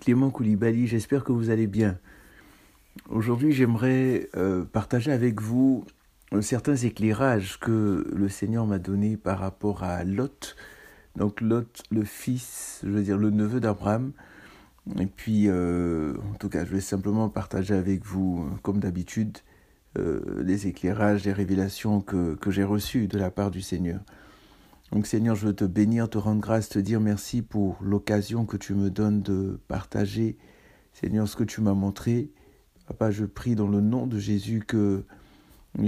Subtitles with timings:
[0.00, 1.98] Clément Koulibaly, j'espère que vous allez bien.
[3.10, 5.84] Aujourd'hui, j'aimerais euh, partager avec vous
[6.32, 10.56] euh, certains éclairages que le Seigneur m'a donnés par rapport à Lot.
[11.16, 14.12] Donc Lot, le fils, je veux dire le neveu d'Abraham.
[14.98, 19.38] Et puis, euh, en tout cas, je vais simplement partager avec vous, comme d'habitude,
[20.44, 24.00] les éclairages, les révélations que, que j'ai reçues de la part du Seigneur.
[24.92, 28.56] Donc Seigneur, je veux te bénir, te rendre grâce, te dire merci pour l'occasion que
[28.56, 30.38] tu me donnes de partager,
[30.92, 32.30] Seigneur, ce que tu m'as montré.
[32.86, 35.04] Papa, je prie dans le nom de Jésus que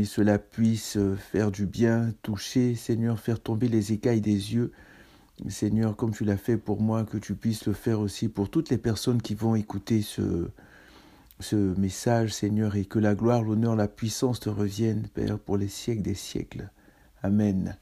[0.05, 4.73] cela puisse faire du bien, toucher, Seigneur, faire tomber les écailles des yeux.
[5.49, 8.71] Seigneur, comme tu l'as fait pour moi, que tu puisses le faire aussi pour toutes
[8.71, 10.51] les personnes qui vont écouter ce,
[11.79, 16.03] message, Seigneur, et que la gloire, l'honneur, la puissance te reviennent, Père, pour les siècles
[16.03, 16.71] des siècles.
[17.23, 17.77] Amen.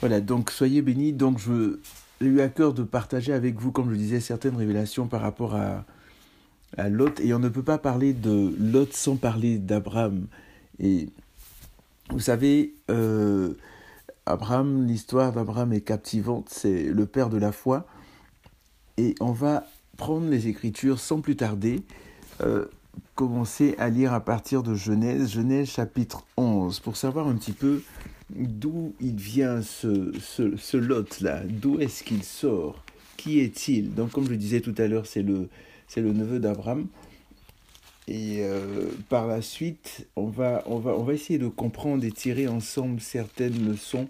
[0.00, 1.12] Voilà, donc soyez bénis.
[1.12, 1.78] Donc je
[2.20, 5.54] j'ai eu à cœur de partager avec vous, comme je disais, certaines révélations par rapport
[5.54, 5.84] à,
[6.78, 7.20] à Lot.
[7.20, 10.26] Et on ne peut pas parler de Lot sans parler d'Abraham.
[10.80, 11.10] Et
[12.10, 13.52] vous savez, euh,
[14.24, 16.48] Abraham, l'histoire d'Abraham est captivante.
[16.50, 17.86] C'est le père de la foi.
[18.96, 19.66] Et on va
[19.98, 21.82] prendre les Écritures sans plus tarder.
[22.40, 22.64] Euh,
[23.14, 27.82] commencer à lire à partir de Genèse, Genèse chapitre 11, pour savoir un petit peu
[28.30, 32.84] d'où il vient ce, ce, Lot-là, d'où est-ce qu'il sort,
[33.16, 33.94] qui est-il?
[33.94, 35.48] Donc comme je disais tout à l'heure, c'est le,
[35.86, 36.86] c'est le neveu d'Abraham.
[38.08, 42.12] Et euh, par la suite, on va, on, va, on va essayer de comprendre et
[42.12, 44.06] tirer ensemble certaines leçons,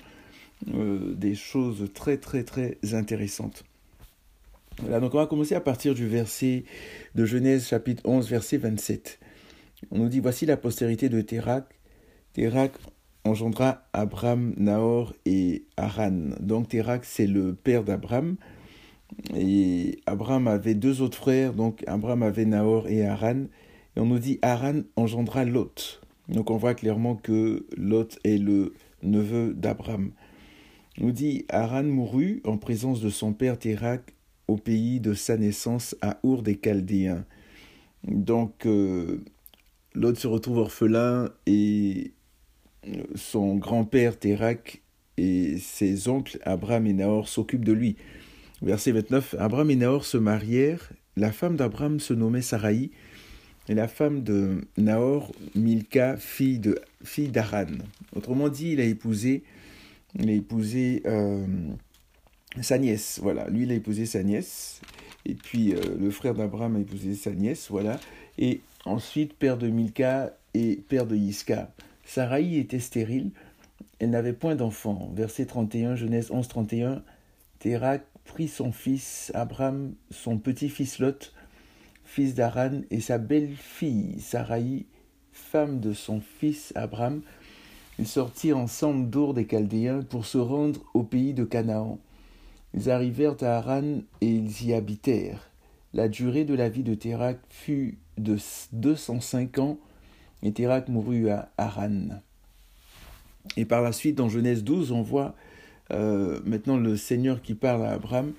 [0.75, 3.65] euh, des choses très très très intéressantes.
[4.81, 6.65] Voilà, donc on va commencer à partir du verset
[7.15, 9.19] de Genèse chapitre 11, verset 27.
[9.91, 11.65] On nous dit, voici la postérité de Térac.
[12.35, 12.73] Térac
[13.27, 16.31] engendra Abraham, Nahor et Haran.
[16.41, 18.37] Donc Térac, c'est le père d'Abraham.
[19.35, 23.47] Et Abraham avait deux autres frères, donc Abraham avait Nahor et Haran.
[23.97, 26.01] Et on nous dit Haran engendra Lot.
[26.29, 30.11] Donc on voit clairement que Lot est le neveu d'Abraham.
[31.01, 34.15] On nous dit Haran mourut en présence de son père Térac
[34.49, 37.25] au pays de sa naissance à Our des Chaldéens.
[38.05, 39.25] Donc euh,
[39.95, 42.13] Lot se retrouve orphelin et
[43.15, 44.83] son grand-père Térac
[45.17, 47.97] et ses oncles Abraham et Nahor s'occupent de lui.
[48.63, 50.93] Verset 29, Abraham et Nahor se marièrent.
[51.17, 52.91] La femme d'Abraham se nommait Saraï
[53.69, 57.67] et la femme de Nahor, Milka, fille de fille d'Aran.
[58.15, 59.43] Autrement dit, il a épousé,
[60.19, 61.47] il a épousé euh,
[62.61, 63.19] sa nièce.
[63.23, 64.81] Voilà, lui il a épousé sa nièce
[65.25, 67.67] et puis euh, le frère d'Abraham a épousé sa nièce.
[67.71, 67.99] Voilà,
[68.39, 71.73] et ensuite père de Milka et père de Yiska.
[72.07, 73.33] Saraï était stérile,
[73.99, 75.11] elle n'avait point d'enfant.
[75.13, 77.03] Verset 31, Genèse 11, 31.
[77.59, 81.35] Térac prit son fils Abraham, son petit-fils Lot,
[82.05, 84.87] fils d'Aran, et sa belle-fille Saraï,
[85.33, 87.23] femme de son fils Abraham.
[87.99, 91.99] Ils sortirent ensemble d'Our des Chaldéens pour se rendre au pays de Canaan.
[92.73, 95.51] Ils arrivèrent à Haran et ils y habitèrent.
[95.93, 98.37] La durée de la vie de Térac fut de
[98.73, 99.79] 205 ans
[100.43, 102.21] et Térac mourut à Haran.
[103.57, 105.35] Et par la suite, dans Genèse 12, on voit
[105.93, 108.33] euh, maintenant le Seigneur qui parle à Abraham.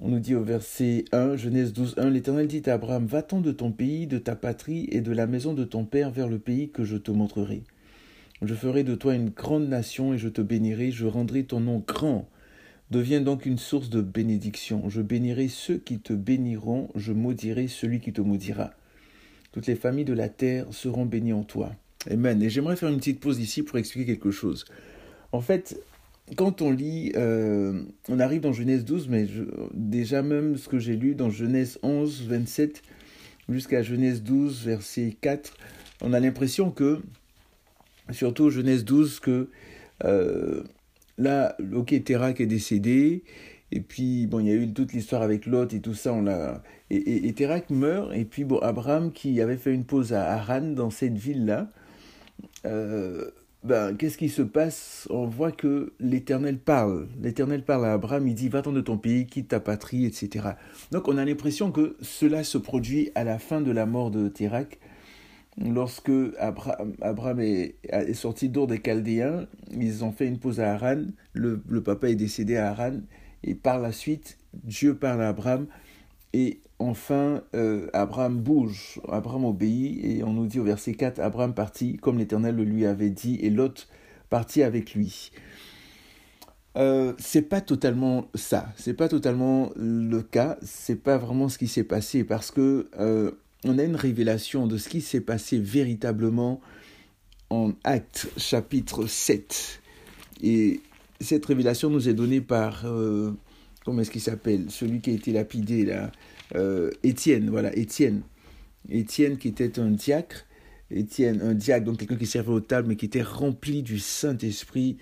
[0.00, 3.52] On nous dit au verset 1, Genèse 12, 1, L'Éternel dit à Abraham, Va-t'en de
[3.52, 6.70] ton pays, de ta patrie et de la maison de ton père vers le pays
[6.70, 7.64] que je te montrerai.
[8.40, 11.82] Je ferai de toi une grande nation et je te bénirai, je rendrai ton nom
[11.84, 12.28] grand.
[12.90, 14.88] Deviens donc une source de bénédiction.
[14.88, 18.70] Je bénirai ceux qui te béniront, je maudirai celui qui te maudira.
[19.58, 21.72] Toutes les familles de la terre seront bénies en toi.
[22.08, 22.40] Amen.
[22.44, 24.64] Et j'aimerais faire une petite pause ici pour expliquer quelque chose.
[25.32, 25.82] En fait,
[26.36, 29.26] quand on lit, euh, on arrive dans Genèse 12, mais
[29.74, 32.82] déjà même ce que j'ai lu dans Genèse 11, 27
[33.48, 35.52] jusqu'à Genèse 12, verset 4,
[36.02, 37.00] on a l'impression que,
[38.12, 39.50] surtout Genèse 12, que
[40.04, 40.62] euh,
[41.16, 43.24] là, ok, Térac est décédé,
[43.70, 46.12] et puis, bon, il y a eu toute l'histoire avec Lot et tout ça.
[46.12, 46.62] On a...
[46.90, 48.14] et, et, Térac meurt.
[48.14, 51.70] Et puis, bon, Abraham, qui avait fait une pause à Haran, dans cette ville-là,
[52.64, 53.30] euh,
[53.64, 55.06] ben, qu'est-ce qui se passe?
[55.10, 57.08] On voit que l'Éternel parle.
[57.20, 60.50] L'Éternel parle à Abraham, il dit, va-t'en de ton pays, quitte ta patrie, etc.
[60.90, 64.28] Donc, on a l'impression que cela se produit à la fin de la mort de
[64.28, 64.78] Térac.
[65.60, 67.74] Lorsque Abraham, Abraham est,
[68.14, 71.02] sorti d'Or des Chaldéens, ils ont fait une pause à Haran.
[71.32, 73.00] Le, le papa est décédé à Haran.
[73.44, 75.66] Et par la suite, Dieu parle à Abraham
[76.32, 81.54] et enfin, euh, Abraham bouge, Abraham obéit, et on nous dit au verset 4, Abraham
[81.54, 83.88] partit comme l'Éternel le lui avait dit, et Lot
[84.28, 85.32] partit avec lui.
[86.76, 91.66] euh, c'est pas totalement ça, c'est pas totalement le cas, c'est pas vraiment ce qui
[91.66, 93.32] s'est passé parce que euh,
[93.64, 96.60] on a une révélation de ce qui s'est passé véritablement
[97.50, 99.80] en Actes chapitre 7.
[100.42, 100.80] Et
[101.20, 103.32] cette révélation nous est donnée par, euh,
[103.84, 106.12] comment est-ce qu'il s'appelle Celui qui a été lapidé là,
[106.54, 108.22] euh, Étienne, voilà, Étienne.
[108.88, 110.46] Étienne qui était un diacre,
[110.90, 114.96] Étienne, un diacre, donc quelqu'un qui servait aux tables, mais qui était rempli du Saint-Esprit,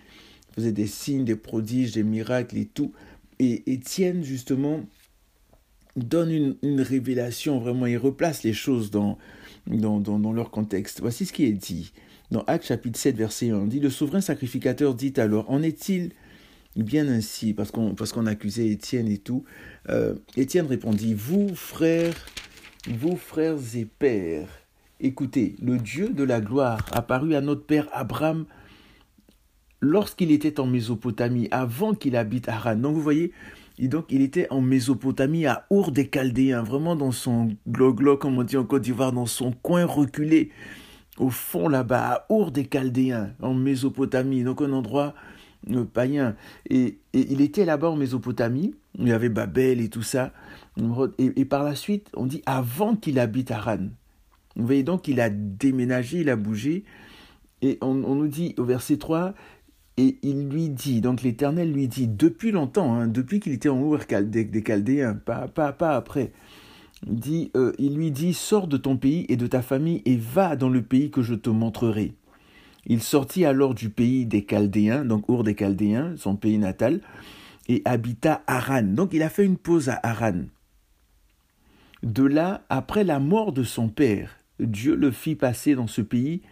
[0.55, 2.93] faisait des signes, des prodiges, des miracles et tout.
[3.39, 4.85] Et Étienne, justement,
[5.97, 9.19] donne une, révélation, vraiment, il replace les choses dans,
[9.67, 11.01] dans, dans, leur contexte.
[11.01, 11.93] Voici ce qui est dit.
[12.31, 16.11] Dans Actes chapitre 7, verset 1, on dit, le souverain sacrificateur dit alors, en est-il
[16.75, 17.55] bien ainsi?
[17.55, 19.45] Parce qu'on accusait Étienne et tout.
[19.89, 22.15] Euh, Étienne répondit, vous, frères,
[22.89, 24.49] vous, frères et pères,
[25.01, 28.47] écoutez, le Dieu de la gloire apparut à notre père Abraham
[29.81, 32.77] lorsqu'il était en Mésopotamie, avant qu'il habite Haran.
[32.77, 33.33] Donc vous voyez,
[33.79, 38.39] et donc il était en Mésopotamie, à Our des Chaldéens, vraiment dans son gloglo, comme
[38.39, 40.51] on dit en Côte d'Ivoire, dans son coin reculé,
[41.19, 45.15] au fond là-bas, à Our des Chaldéens, en Mésopotamie, donc un endroit
[45.71, 46.37] euh, païen.
[46.69, 50.33] Et, il était là-bas en Mésopotamie, il y avait Babel et tout ça.
[51.19, 53.89] Et, par la suite, on dit avant qu'il habite Haran.
[54.57, 56.85] Vous voyez donc, il a déménagé, il a bougé.
[57.63, 59.35] Et on, on nous dit au verset 3,
[59.99, 63.81] et il lui dit, donc l'Éternel lui dit, depuis longtemps, hein, depuis qu'il était en
[63.81, 66.33] Our des Chaldéens, pas, pas, pas après,
[67.09, 70.69] euh, il lui dit, sors de ton pays et de ta famille et va dans
[70.69, 72.15] le pays que je te montrerai.
[72.87, 77.01] Il sortit alors du pays des Chaldéens, donc Our des Chaldéens, son pays natal,
[77.69, 78.83] et habita Haran.
[78.83, 80.45] Donc il a fait une pause à Haran.
[82.03, 86.43] De là, après la mort de son père, Dieu le fit passer dans ce pays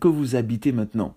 [0.00, 1.16] que vous habitez maintenant.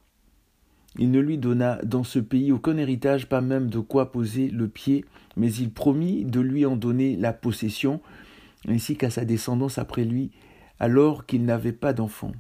[0.98, 4.68] Il ne lui donna dans ce pays aucun héritage, pas même de quoi poser le
[4.68, 8.02] pied, mais il promit de lui en donner la possession,
[8.68, 10.32] ainsi qu'à sa descendance après lui,
[10.80, 12.32] alors qu'il n'avait pas d'enfant.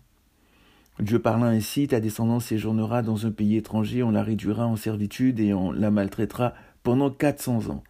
[1.00, 5.40] Dieu parla ainsi, ta descendance séjournera dans un pays étranger, on la réduira en servitude
[5.40, 7.84] et on la maltraitera pendant quatre cents ans.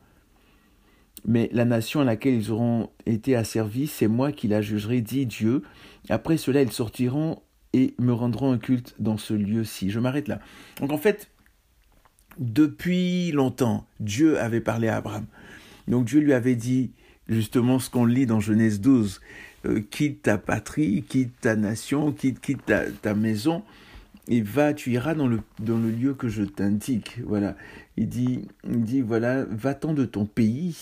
[1.25, 5.25] Mais la nation à laquelle ils auront été asservis, c'est moi qui la jugerai, dit
[5.25, 5.63] Dieu.
[6.09, 7.41] Après cela, ils sortiront
[7.73, 9.89] et me rendront un culte dans ce lieu-ci.
[9.89, 10.39] Je m'arrête là.
[10.79, 11.29] Donc en fait,
[12.39, 15.25] depuis longtemps, Dieu avait parlé à Abraham.
[15.87, 16.91] Donc Dieu lui avait dit
[17.29, 19.21] justement ce qu'on lit dans Genèse 12,
[19.65, 23.63] euh, quitte ta patrie, quitte ta nation, quitte, quitte ta, ta, maison,
[24.27, 27.19] et va, tu iras dans le, dans le lieu que je t'indique.
[27.25, 27.55] Voilà.
[27.97, 30.77] Il dit, il dit voilà, va-t'en de ton pays,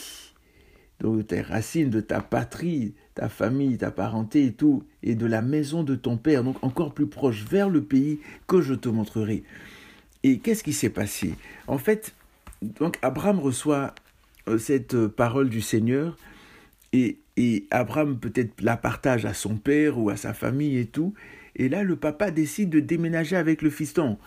[1.00, 5.42] de tes racines, de ta patrie, ta famille, ta parenté et tout, et de la
[5.42, 9.44] maison de ton père, donc encore plus proche, vers le pays que je te montrerai.
[10.24, 11.36] Et qu'est-ce qui s'est passé?
[11.68, 12.14] En fait,
[12.62, 13.94] donc Abraham reçoit
[14.48, 16.18] euh, cette parole du Seigneur,
[16.96, 21.14] et, Abraham peut-être la partage à son père ou à sa famille et tout,
[21.56, 24.18] et là le papa décide de déménager avec le fiston.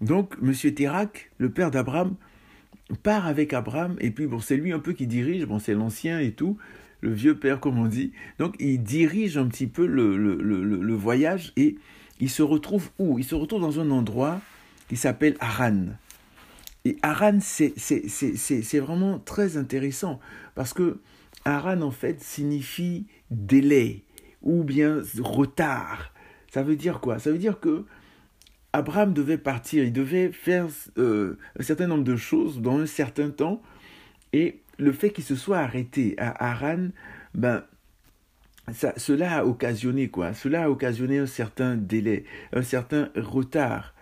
[0.00, 2.16] Donc Monsieur Térac, le père d'Abraham,
[3.02, 6.18] part avec Abraham, et puis bon, c'est lui un peu qui dirige, bon, c'est l'ancien
[6.20, 6.56] et tout,
[7.00, 8.12] le vieux père, comme on dit.
[8.38, 11.76] Donc, il dirige un petit peu le, le, le, le voyage, et
[12.20, 13.18] il se retrouve où?
[13.18, 14.40] Il se retrouve dans un endroit
[14.88, 15.86] qui s'appelle Haran.
[16.84, 20.20] Et Haran, c'est vraiment très intéressant,
[20.54, 21.00] parce que
[21.46, 24.04] Haran, en fait, signifie délai,
[24.42, 26.12] ou bien retard.
[26.52, 27.18] Ça veut dire quoi?
[27.18, 27.84] Ça veut dire que
[28.72, 30.66] Abraham devait partir, il devait faire
[30.98, 33.62] euh, un certain nombre de choses dans un certain temps,
[34.32, 36.88] et le fait qu'il se soit arrêté à Haran,
[37.34, 37.64] ben,
[38.96, 40.34] cela a occasionné quoi?
[40.34, 43.94] Cela a occasionné un certain délai, un certain retard.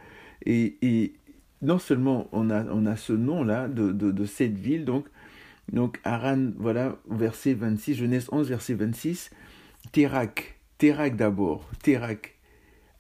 [0.47, 1.15] Et,
[1.63, 5.07] non seulement on a, on a ce nom-là de, de, cette ville, donc,
[5.73, 9.30] donc Haran, voilà, verset 26, Genèse 11, verset 26,
[9.92, 12.35] Térak, Térak d'abord, Térak,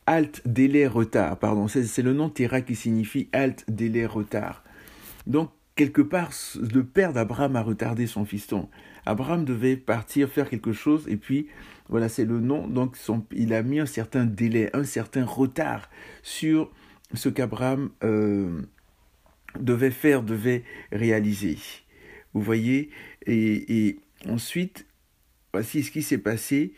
[0.06, 1.38] Alt, délai, retard.
[1.38, 4.62] Pardon, c'est le nom Terra qui signifie alt, délai, retard.
[5.26, 6.30] Donc, quelque part,
[6.60, 8.68] le père d'Abraham a retardé son fiston.
[9.06, 11.48] Abraham devait partir faire quelque chose et puis,
[11.88, 12.68] voilà, c'est le nom.
[12.68, 12.98] Donc,
[13.32, 15.88] il a mis un certain délai, un certain retard
[16.22, 16.70] sur
[17.14, 18.60] ce qu'Abraham euh,
[19.58, 21.56] devait faire, devait réaliser.
[22.34, 22.90] Vous voyez
[23.26, 23.98] et,
[24.28, 24.86] ensuite,
[25.52, 26.74] voici ce qui s'est passé.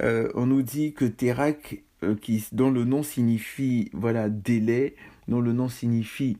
[0.00, 4.94] Euh, on nous dit que Terak euh, qui, dont le nom signifie voilà délai,
[5.28, 6.38] dont le nom signifie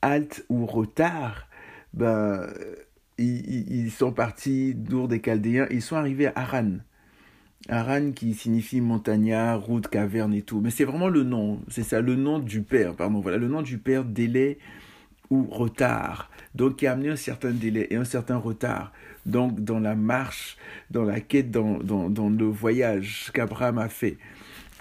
[0.00, 1.48] halte ou retard,
[1.92, 2.46] ben,
[3.18, 6.78] ils, ils sont partis d'Our des Chaldéens, ils sont arrivés à Haran.
[7.68, 10.60] Haran qui signifie montagnard, route, caverne et tout.
[10.60, 13.62] Mais c'est vraiment le nom, c'est ça, le nom du père, pardon, voilà, le nom
[13.62, 14.58] du père, délai
[15.30, 18.92] ou retard, donc qui a amené un certain délai et un certain retard,
[19.26, 20.56] donc dans la marche,
[20.90, 24.18] dans la quête, dans, dans, le voyage qu'Abraham a fait.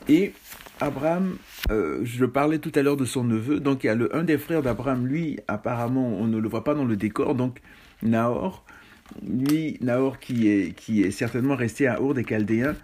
[0.10, 0.34] Et
[0.80, 1.38] Abraham,
[1.72, 4.24] euh, je parlais tout à l'heure de son neveu, donc il y a le, un
[4.24, 7.60] des frères d'Abraham, lui, apparemment, on ne le voit pas dans le décor, donc
[8.02, 8.66] Nahor,
[9.26, 12.76] lui, Nahor qui est, qui est certainement resté à Our des Chaldéens,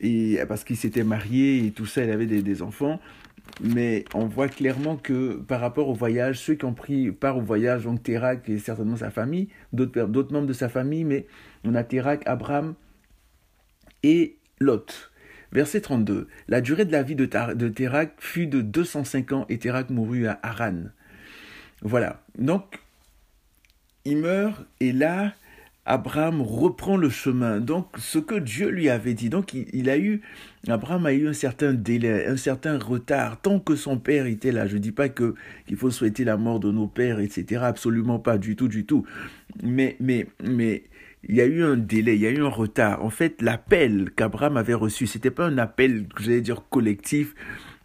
[0.00, 3.00] et, parce qu'il s'était marié et tout ça, il avait des, des enfants,
[3.60, 7.42] mais on voit clairement que par rapport au voyage, ceux qui ont pris part au
[7.42, 11.26] voyage, donc Térac et certainement sa famille, d'autres membres de sa famille, mais
[11.64, 12.74] on a Térac, Abraham
[14.02, 15.10] et Lot.
[15.52, 16.26] Verset 32.
[16.48, 17.72] La durée de la vie de, de
[18.18, 20.84] fut de 205 ans et Térac mourut à Haran.
[21.80, 22.24] Voilà.
[22.36, 22.80] Donc,
[24.04, 25.32] il meurt et là,
[25.86, 27.60] Abraham reprend le chemin.
[27.60, 29.28] Donc, ce que Dieu lui avait dit.
[29.28, 30.22] Donc, il, a eu,
[30.66, 34.66] Abraham a eu un certain délai, un certain retard, tant que son père était là.
[34.66, 35.34] Je ne dis pas que
[35.66, 37.62] qu'il faut souhaiter la mort de nos pères, etc.
[37.64, 39.04] Absolument pas, du tout, du tout.
[39.62, 40.84] Mais, mais, mais,
[41.28, 43.04] il y a eu un délai, il y a eu un retard.
[43.04, 47.34] En fait, l'appel qu'Abraham avait reçu, c'était pas un appel, j'allais dire, collectif,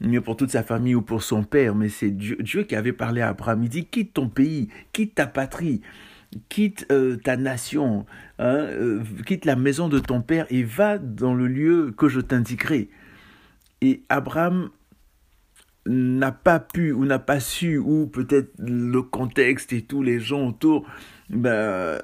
[0.02, 2.94] mais pour toute sa famille ou pour son père, mais c'est Dieu, Dieu qui avait
[2.94, 3.64] parlé à Abraham.
[3.64, 5.82] Il dit, quitte ton pays, quitte ta patrie
[6.50, 8.06] quitte euh, ta nation,
[8.38, 12.20] hein, euh, quitte la maison de ton père et va dans le lieu que je
[12.20, 12.90] t'indiquerai.
[13.82, 14.70] Et Abraham
[15.86, 20.48] n'a pas pu ou n'a pas su, ou peut-être le contexte et tous les gens
[20.48, 20.86] autour,
[21.30, 22.00] ben,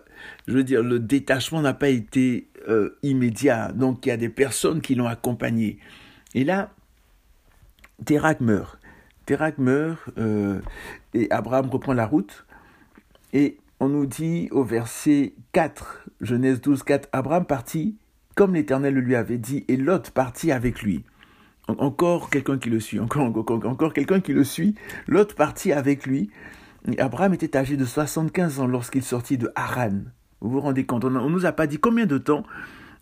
[0.47, 3.71] je veux dire, le détachement n'a pas été euh, immédiat.
[3.73, 5.77] Donc il y a des personnes qui l'ont accompagné.
[6.33, 6.71] Et là,
[8.05, 8.79] Térac meurt.
[9.25, 9.99] Térac meurt
[11.13, 12.45] et Abraham reprend la route.
[13.33, 17.97] Et on nous dit au verset 4, Genèse 12, 4, Abraham partit
[18.35, 21.03] comme l'Éternel le lui avait dit, et Lot partit avec lui.
[21.67, 24.75] Encore quelqu'un qui le suit, encore, quelqu'un qui le suit.
[25.07, 26.29] Lot partit avec lui.
[26.99, 30.01] Abraham était âgé de 75 ans lorsqu'il sortit de Haran.
[30.41, 32.43] Vous vous rendez compte On ne nous a pas dit combien de temps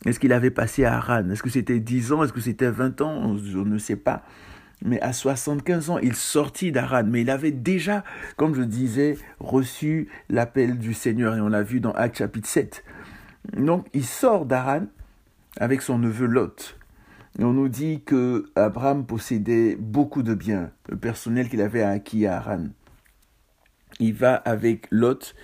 [0.05, 1.29] est-ce qu'il avait passé à Haran?
[1.29, 2.23] Est-ce que c'était 10 ans?
[2.23, 3.35] Est-ce que c'était 20 ans?
[3.37, 4.23] Je ne sais pas
[4.81, 8.03] mais à 75 ans, il sortit d'Aran, mais il avait déjà,
[8.35, 12.83] comme je disais, reçu l'appel du Seigneur, et on l'a vu dans Acte chapitre 7.
[13.57, 14.87] Donc il sort d'Aran
[15.57, 16.77] avec son neveu Lot.
[17.39, 22.27] Et on nous dit que Abraham possédait beaucoup de biens, le personnel qu'il avait acquis
[22.27, 22.67] à Haran.
[23.99, 25.35] Il va avec Lot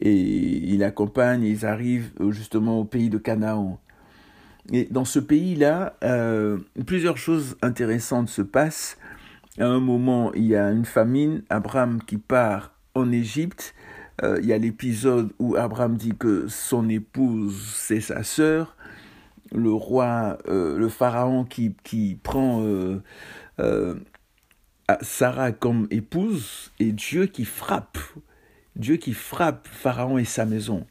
[0.00, 3.80] et il accompagne, ils arrivent justement au pays de Canaan.
[4.72, 8.98] Et dans ce pays-là, euh, plusieurs choses intéressantes se passent.
[9.58, 13.74] À un moment, il y a une famine, Abraham qui part en Égypte.
[14.22, 18.76] Euh, il y a l'épisode où Abraham dit que son épouse, c'est sa sœur.
[19.52, 22.62] Le roi, euh, le pharaon qui, qui prend
[25.00, 27.98] Sarah comme épouse et Dieu qui frappe.
[28.76, 30.86] Dieu qui frappe Pharaon et sa maison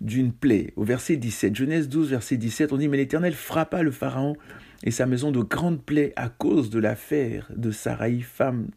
[0.00, 0.72] d'une plaie.
[0.76, 4.36] Au verset 17, Genèse 12, verset 17, on dit Mais l'Éternel frappa le Pharaon
[4.84, 8.68] et sa maison de grandes plaies à cause de l'affaire de Sarai, femme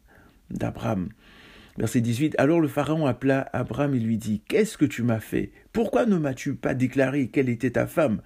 [0.50, 1.10] d'Abraham.
[1.78, 5.52] Verset 18, Alors le Pharaon appela Abraham et lui dit Qu'est-ce que tu m'as fait?
[5.72, 8.22] Pourquoi ne m'as-tu pas déclaré quelle était ta femme?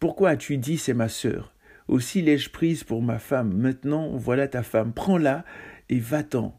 [0.00, 1.54] Pourquoi as-tu dit C'est ma sœur?
[1.86, 3.52] Aussi l'ai-je prise pour ma femme.
[3.54, 4.92] Maintenant, voilà ta femme.
[4.92, 5.44] Prends-la
[5.90, 6.58] et va-t'en.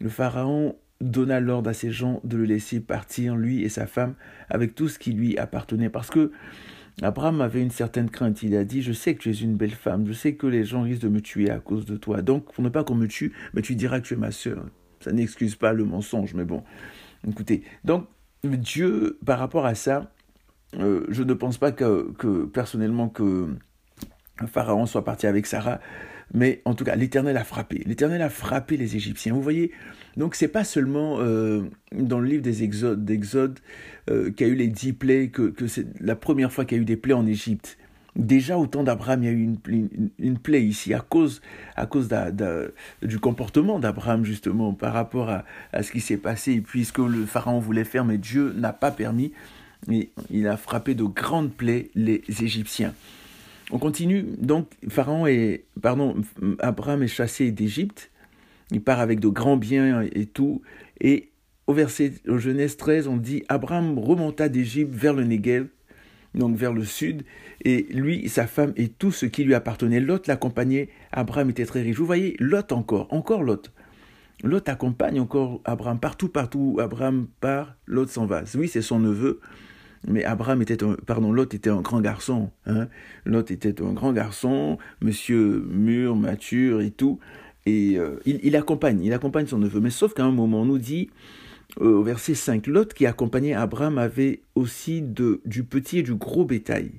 [0.00, 4.14] Le Pharaon donna l'ordre à ses gens de le laisser partir, lui et sa femme,
[4.50, 5.90] avec tout ce qui lui appartenait.
[5.90, 6.32] Parce que
[7.02, 8.42] Abraham avait une certaine crainte.
[8.42, 10.64] Il a dit, je sais que tu es une belle femme, je sais que les
[10.64, 12.22] gens risquent de me tuer à cause de toi.
[12.22, 14.64] Donc, pour ne pas qu'on me tue, mais tu diras que tu es ma sœur.
[15.00, 16.64] Ça n'excuse pas le mensonge, mais bon.
[17.28, 18.06] Écoutez, donc,
[18.42, 20.12] Dieu, par rapport à ça,
[20.78, 23.48] euh, je ne pense pas que, que personnellement que
[24.46, 25.80] Pharaon soit parti avec Sarah,
[26.34, 27.82] mais en tout cas, l'Éternel a frappé.
[27.86, 29.32] L'Éternel a frappé les Égyptiens.
[29.32, 29.72] Vous voyez,
[30.16, 33.58] donc c'est pas seulement euh, dans le livre des Exodes,
[34.10, 36.80] euh, qu'il y a eu les dix plaies, que, c'est la première fois qu'il y
[36.80, 37.78] a eu des plaies en Égypte.
[38.16, 39.48] Déjà au temps d'Abraham, il y a eu
[40.18, 41.40] une, plaie ici à cause,
[43.02, 47.84] du comportement d'Abraham justement par rapport à, ce qui s'est passé, puisque le pharaon voulait
[47.84, 49.32] faire, mais Dieu n'a pas permis.
[49.88, 52.92] Et il a frappé de grandes plaies les Égyptiens.
[53.70, 54.22] On continue.
[54.38, 56.16] Donc, Pharaon est, pardon,
[56.58, 58.10] Abraham est chassé d'Égypte.
[58.70, 60.62] Il part avec de grands biens et tout.
[61.00, 61.30] Et
[61.66, 65.66] au verset, au Genèse 13, on dit Abraham remonta d'Égypte vers le Negev,
[66.34, 67.24] donc vers le sud,
[67.64, 70.00] et lui, sa femme et tout ce qui lui appartenait.
[70.00, 70.88] Lot l'accompagnait.
[71.12, 71.96] Abraham était très riche.
[71.96, 73.70] Vous voyez, Lot encore, encore Lot.
[74.44, 78.44] Lot accompagne encore Abraham partout, partout Abraham part, Lot s'en va.
[78.54, 79.40] Oui, c'est son neveu,
[80.06, 82.50] mais Abraham était un, pardon, Lot était un grand garçon.
[82.66, 82.88] Hein.
[83.24, 87.18] Lot était un grand garçon, monsieur mûr, mature et tout.
[87.66, 89.80] Et euh, il, accompagne, il accompagne son neveu.
[89.80, 91.10] Mais sauf qu'à un moment, on nous dit,
[91.80, 96.14] euh, au verset 5, Lot qui accompagnait Abraham avait aussi de, du petit et du
[96.14, 96.92] gros bétail,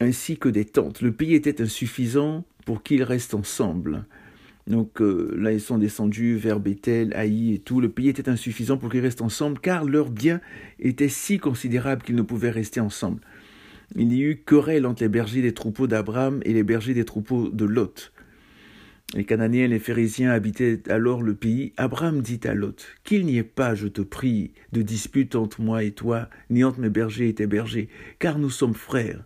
[0.00, 1.00] ainsi que des tentes.
[1.00, 4.04] Le pays était insuffisant pour qu'ils restent ensemble.
[4.70, 7.80] Donc euh, là, ils sont descendus vers Bethel, Haï et tout.
[7.80, 10.40] Le pays était insuffisant pour qu'ils restent ensemble, car leurs biens
[10.78, 13.20] étaient si considérables qu'ils ne pouvaient rester ensemble.
[13.96, 17.48] Il y eut querelle entre les bergers des troupeaux d'Abraham et les bergers des troupeaux
[17.48, 18.12] de Lot.
[19.14, 21.72] Les Cananéens et les Phérésiens habitaient alors le pays.
[21.76, 25.82] Abraham dit à Lot Qu'il n'y ait pas, je te prie, de dispute entre moi
[25.82, 27.88] et toi, ni entre mes bergers et tes bergers,
[28.20, 29.24] car nous sommes frères.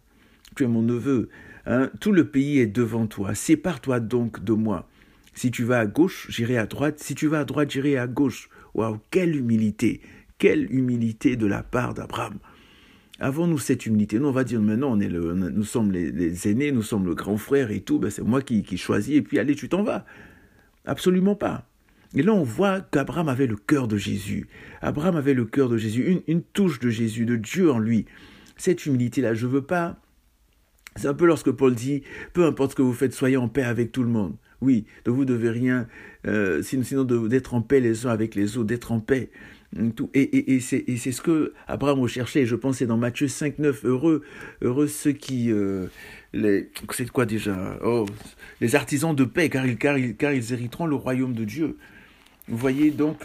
[0.57, 1.29] Tu es mon neveu.
[1.67, 1.91] Hein.
[2.01, 3.35] Tout le pays est devant toi.
[3.35, 4.89] Sépare-toi donc de moi.
[5.35, 6.99] Si tu vas à gauche, j'irai à droite.
[7.01, 8.49] Si tu vas à droite, j'irai à gauche.
[8.75, 10.01] Waouh, quelle humilité
[10.39, 12.39] Quelle humilité de la part d'Abraham
[13.21, 14.19] Avons-nous cette humilité?
[14.19, 17.37] Nous, on va dire, maintenant, on le, nous sommes les, aînés, nous sommes le grand
[17.37, 20.05] frère et tout, ben, c'est moi qui, qui choisis, et puis allez, tu t'en vas.
[20.85, 21.69] Absolument pas.
[22.15, 24.49] Et là, on voit qu'Abraham avait le cœur de Jésus.
[24.83, 28.07] Abraham avait le cœur de Jésus, une, touche de Jésus, de Dieu en lui.
[28.57, 30.01] Cette humilité-là, je veux pas.
[30.95, 33.65] C'est un peu lorsque Paul dit, peu importe ce que vous faites, soyez en paix
[33.65, 34.37] avec tout le monde.
[34.65, 35.87] Oui, donc vous devez rien,
[36.27, 39.29] euh, sinon d'être en paix les uns avec les autres, d'être en paix.
[39.77, 42.47] Mm, et, et, c'est ce que Abraham recherchait.
[42.47, 43.85] Je pense c'est dans Matthieu 5, 9.
[43.85, 44.23] Heureux,
[44.63, 45.53] heureux ceux qui.
[45.53, 45.89] Euh,
[46.33, 47.79] c'est quoi déjà?
[47.85, 48.07] Oh,
[48.63, 51.77] Les artisans de paix, car ils, car, ils, hériteront le royaume de Dieu.
[52.49, 53.19] Vous voyez donc,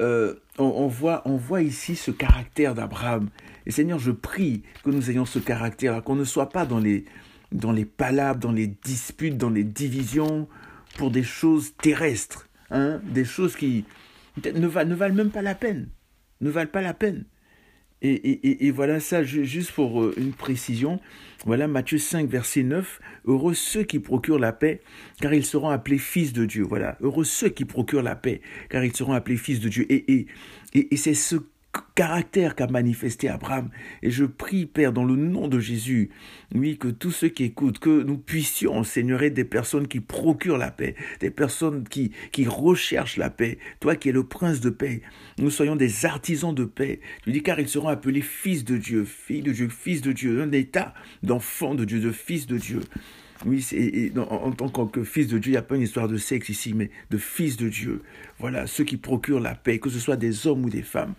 [0.00, 3.28] euh, on, voit, on voit ici ce caractère d'Abraham.
[3.66, 7.04] Et Seigneur, je prie que nous ayons ce caractère, qu'on ne soit pas dans les,
[7.52, 10.48] dans les palabres, dans les disputes, dans les divisions,
[10.96, 13.84] pour des choses terrestres, hein, des choses qui
[14.44, 15.88] ne valent, ne valent même pas la peine,
[16.40, 17.24] ne valent pas la peine.
[18.02, 21.00] Et, et, et, voilà ça, juste pour euh, une précision,
[21.44, 24.80] voilà Matthieu 5, verset 9, Heureux ceux qui procurent la paix,
[25.20, 26.62] car ils seront appelés fils de Dieu.
[26.62, 29.84] Voilà, heureux ceux qui procurent la paix, car ils seront appelés fils de Dieu.
[29.92, 30.26] Et, et,
[30.72, 31.36] et, c'est ce
[31.94, 33.70] caractère qu'a manifesté Abraham.
[34.02, 36.10] Et je prie, Père, dans le nom de Jésus,
[36.54, 40.70] oui, que tous ceux qui écoutent, que nous puissions, Seigneur, des personnes qui procurent la
[40.70, 43.58] paix, des personnes qui, qui recherchent la paix.
[43.80, 45.02] Toi qui es le prince de paix,
[45.38, 47.00] nous soyons des artisans de paix.
[47.24, 50.42] Tu dis, car ils seront appelés fils de Dieu, fils de Dieu, fils de Dieu,
[50.42, 52.80] un état d'enfant de Dieu, de fils de Dieu.
[53.46, 53.66] Oui,
[54.16, 56.50] en, en, tant que fils de Dieu, il n'y a pas une histoire de sexe
[56.50, 58.02] ici, mais de fils de Dieu.
[58.38, 61.14] Voilà, ceux qui procurent la paix, que ce soit des hommes ou des femmes.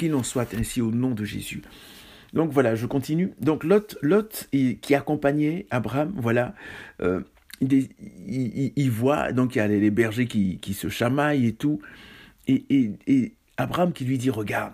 [0.00, 1.60] Qu'il en soit ainsi au nom de Jésus.
[2.32, 3.34] Donc voilà, je continue.
[3.38, 6.54] Donc Lot, Lot qui accompagnait Abraham, voilà,
[7.02, 7.20] euh,
[7.60, 11.82] il, voit, donc il y a les bergers qui, se chamaillent et tout,
[12.48, 14.72] et, Abraham qui lui dit, regarde,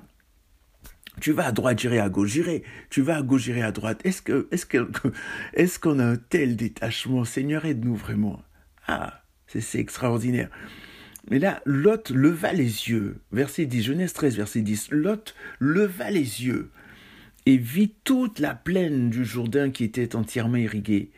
[1.21, 4.03] tu vas à droite, j'irai à gauche, j'irai, tu vas à gauche, j'irai à droite.
[4.05, 4.89] Est-ce que, est-ce que,
[5.55, 8.45] est-ce qu'on a un tel détachement, Seigneur, aide-nous vraiment.
[8.87, 10.51] Ah, c'est extraordinaire.
[11.31, 13.19] Mais là, Lot leva les yeux.
[13.33, 14.91] Verset 10, Genèse 13, verset 10.
[14.93, 16.71] Lot leva les yeux
[17.47, 21.11] et vit toute la plaine du Jourdain qui était entièrement irriguée.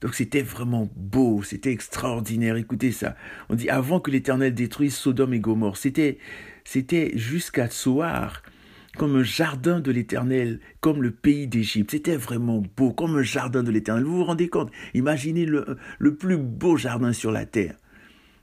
[0.00, 2.56] Donc c'était vraiment beau, c'était extraordinaire.
[2.56, 3.16] Écoutez ça.
[3.50, 5.76] On dit avant que l'Éternel détruise Sodome et Gomorre.
[5.76, 6.18] C'était,
[6.64, 8.42] c'était jusqu'à Tsoar
[8.96, 11.92] comme un jardin de l'Éternel, comme le pays d'Égypte.
[11.92, 14.04] C'était vraiment beau, comme un jardin de l'Éternel.
[14.04, 14.70] Vous vous rendez compte?
[14.94, 17.76] Imaginez le, le plus beau jardin sur la terre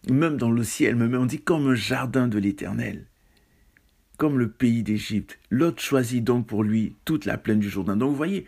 [0.09, 3.05] même dans le ciel, même on dit comme un jardin de l'Éternel,
[4.17, 5.39] comme le pays d'Égypte.
[5.49, 7.95] L'autre choisit donc pour lui toute la plaine du Jourdain.
[7.97, 8.45] Donc vous voyez,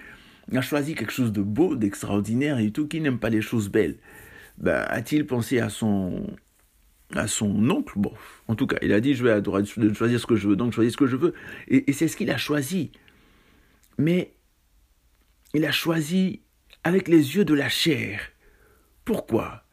[0.52, 3.70] il a choisi quelque chose de beau, d'extraordinaire et tout, qui n'aime pas les choses
[3.70, 3.98] belles.
[4.58, 6.26] Ben, a-t-il pensé à son
[7.16, 7.94] à son oncle?
[7.98, 8.14] Bon,
[8.48, 10.74] en tout cas, il a dit je vais de choisir ce que je veux, donc
[10.74, 11.34] choisir ce que je veux.
[11.68, 12.92] Et c'est ce qu'il a choisi.
[13.98, 14.34] Mais
[15.54, 16.42] il a choisi
[16.84, 18.22] avec les yeux de la chair.
[19.06, 19.64] Pourquoi?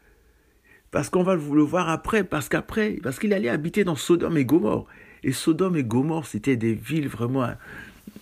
[0.97, 4.47] Parce qu'on va le voir après, parce qu'après, parce qu'il allait habiter dans Sodome et
[4.47, 4.87] Gomorre.
[5.25, 7.53] Et Sodome et Gomorre, c'était des villes vraiment euh,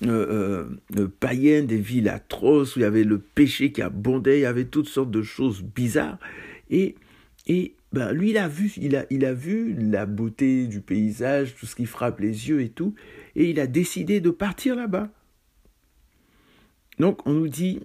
[0.02, 0.64] euh,
[0.96, 4.44] euh, païennes, des villes atroces, où il y avait le péché qui abondait, il y
[4.44, 6.18] avait toutes sortes de choses bizarres.
[6.68, 6.96] Et,
[7.46, 11.54] et ben, lui, il a, vu, il, a, il a vu la beauté du paysage,
[11.54, 12.96] tout ce qui frappe les yeux et tout,
[13.36, 15.10] et il a décidé de partir là-bas.
[16.98, 17.82] Donc on nous dit,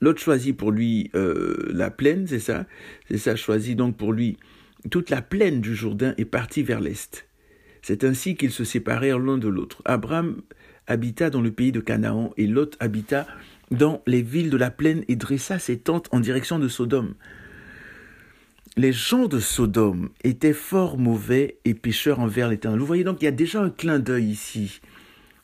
[0.00, 2.66] L'autre choisit pour lui euh, la plaine, c'est ça?
[3.08, 4.38] C'est ça, choisit donc pour lui
[4.90, 7.26] toute la plaine du Jourdain et partit vers l'est.
[7.82, 9.82] C'est ainsi qu'ils se séparèrent l'un de l'autre.
[9.84, 10.40] Abraham
[10.86, 13.26] habita dans le pays de Canaan et Lot habita
[13.70, 17.14] dans les villes de la plaine et dressa ses tentes en direction de Sodome.
[18.76, 22.80] Les gens de Sodome étaient fort mauvais et pécheurs envers l'Éternel.
[22.80, 24.80] Vous voyez donc, il y a déjà un clin d'œil ici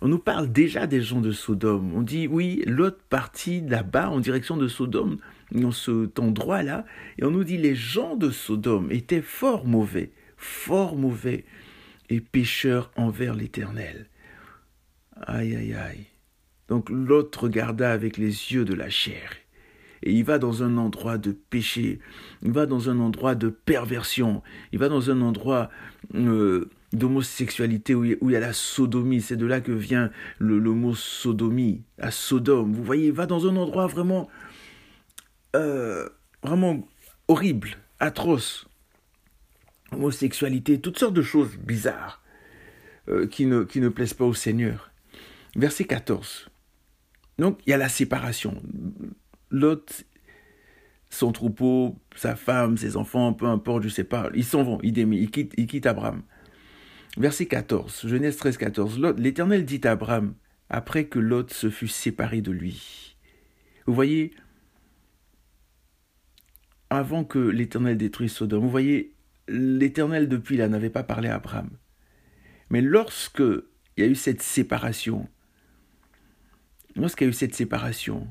[0.01, 1.93] on nous parle déjà des gens de Sodome.
[1.95, 5.19] On dit, oui, l'autre partie là-bas, en direction de Sodome,
[5.53, 6.85] dans cet endroit-là,
[7.19, 11.45] et on nous dit, les gens de Sodome étaient fort mauvais, fort mauvais,
[12.09, 14.07] et pécheurs envers l'Éternel.
[15.23, 16.07] Aïe, aïe, aïe.
[16.69, 19.33] Donc l'autre regarda avec les yeux de la chair.
[20.03, 22.01] Et il va dans un endroit de péché,
[22.43, 25.71] il va dans un endroit de perversion, il va dans un endroit
[26.15, 29.21] euh, d'homosexualité où, il y a la sodomie.
[29.21, 32.73] C'est de là que vient le, mot sodomie, la Sodome.
[32.73, 34.29] Vous voyez, il va dans un endroit vraiment,
[35.55, 36.09] euh,
[36.43, 36.87] vraiment
[37.29, 38.67] horrible, atroce.
[39.93, 42.23] Homosexualité, toutes sortes de choses bizarres
[43.09, 44.91] euh, qui, ne, qui ne plaisent pas au Seigneur.
[45.55, 46.51] Verset 14.
[47.39, 48.61] Donc, il y a la séparation.
[49.51, 49.93] L'autre,
[51.11, 54.97] son troupeau, sa femme, ses enfants, peu importe, je sais pas, ils s'en vont, ils,
[54.99, 56.23] ils, quittent, ils quittent Abraham.
[57.17, 59.01] Verset 14, Genèse 13, 14.
[59.17, 60.35] L'Éternel dit à Abraham,
[60.69, 63.17] après que Lot se fut séparé de lui.
[63.87, 64.35] Vous voyez,
[66.91, 69.15] avant que l'Éternel détruise Sodome, vous voyez,
[69.49, 71.71] l'Éternel depuis là n'avait pas parlé à Abraham.
[72.69, 75.29] Mais lorsque il y a eu cette séparation,
[76.97, 78.29] lorsqu'il y a eu cette séparation,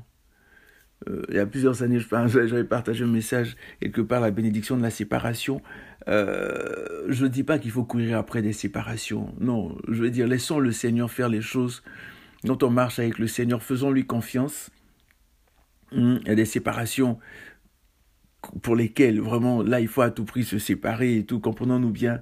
[1.08, 4.82] euh, il y a plusieurs années, j'avais partagé un message quelque part, la bénédiction de
[4.82, 5.60] la séparation.
[6.08, 9.34] Euh, je ne dis pas qu'il faut courir après des séparations.
[9.40, 11.82] Non, je veux dire, laissons le Seigneur faire les choses
[12.44, 14.70] dont on marche avec le Seigneur, faisons-lui confiance.
[15.92, 17.18] Hum, il y a des séparations
[18.62, 22.20] pour lesquels vraiment là il faut à tout prix se séparer et tout, comprenons-nous bien,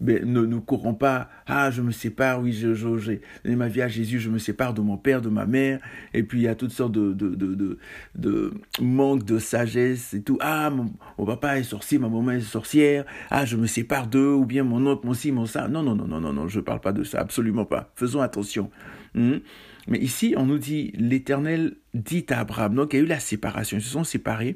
[0.00, 2.88] mais ne nous courons pas, ah je me sépare, oui j'ai je,
[3.44, 5.80] donné ma vie à Jésus, je me sépare de mon père, de ma mère,
[6.12, 7.78] et puis il y a toutes sortes de, de, de,
[8.14, 10.92] de, manque de sagesse et tout, ah mon,
[11.24, 14.86] papa est sorcier, ma maman est sorcière, ah je me sépare d'eux, ou bien mon
[14.86, 16.92] oncle, mon ci, mon ça, non, non, non, non, non, non, je ne parle pas
[16.92, 18.70] de ça, absolument pas, faisons attention.
[19.14, 19.38] Hmm?
[19.88, 23.18] Mais ici, on nous dit, l'Éternel dit à Abraham, donc il y a eu la
[23.18, 24.54] séparation, ils se sont séparés,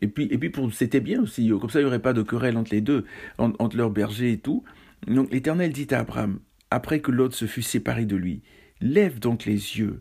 [0.00, 2.22] et puis, et puis pour, c'était bien aussi, comme ça il n'y aurait pas de
[2.22, 3.04] querelle entre les deux,
[3.38, 4.64] entre, leurs bergers et tout.
[5.06, 6.40] Donc l'Éternel dit à Abraham,
[6.70, 8.42] après que l'autre se fut séparé de lui,
[8.80, 10.00] lève donc les yeux,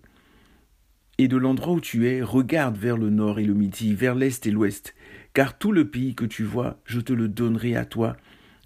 [1.18, 4.46] et de l'endroit où tu es, regarde vers le nord et le midi, vers l'est
[4.48, 4.96] et l'ouest,
[5.34, 8.18] car tout le pays que tu vois, je te le donnerai à toi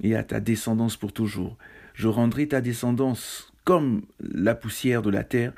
[0.02, 1.58] et à ta descendance pour toujours.
[1.94, 5.54] Je rendrai ta descendance comme la poussière de la terre,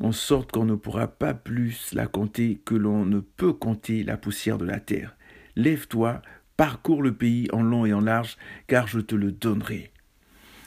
[0.00, 4.16] en sorte qu'on ne pourra pas plus la compter que l'on ne peut compter la
[4.16, 5.16] poussière de la terre.
[5.56, 6.22] Lève-toi,
[6.56, 9.92] parcours le pays en long et en large, car je te le donnerai.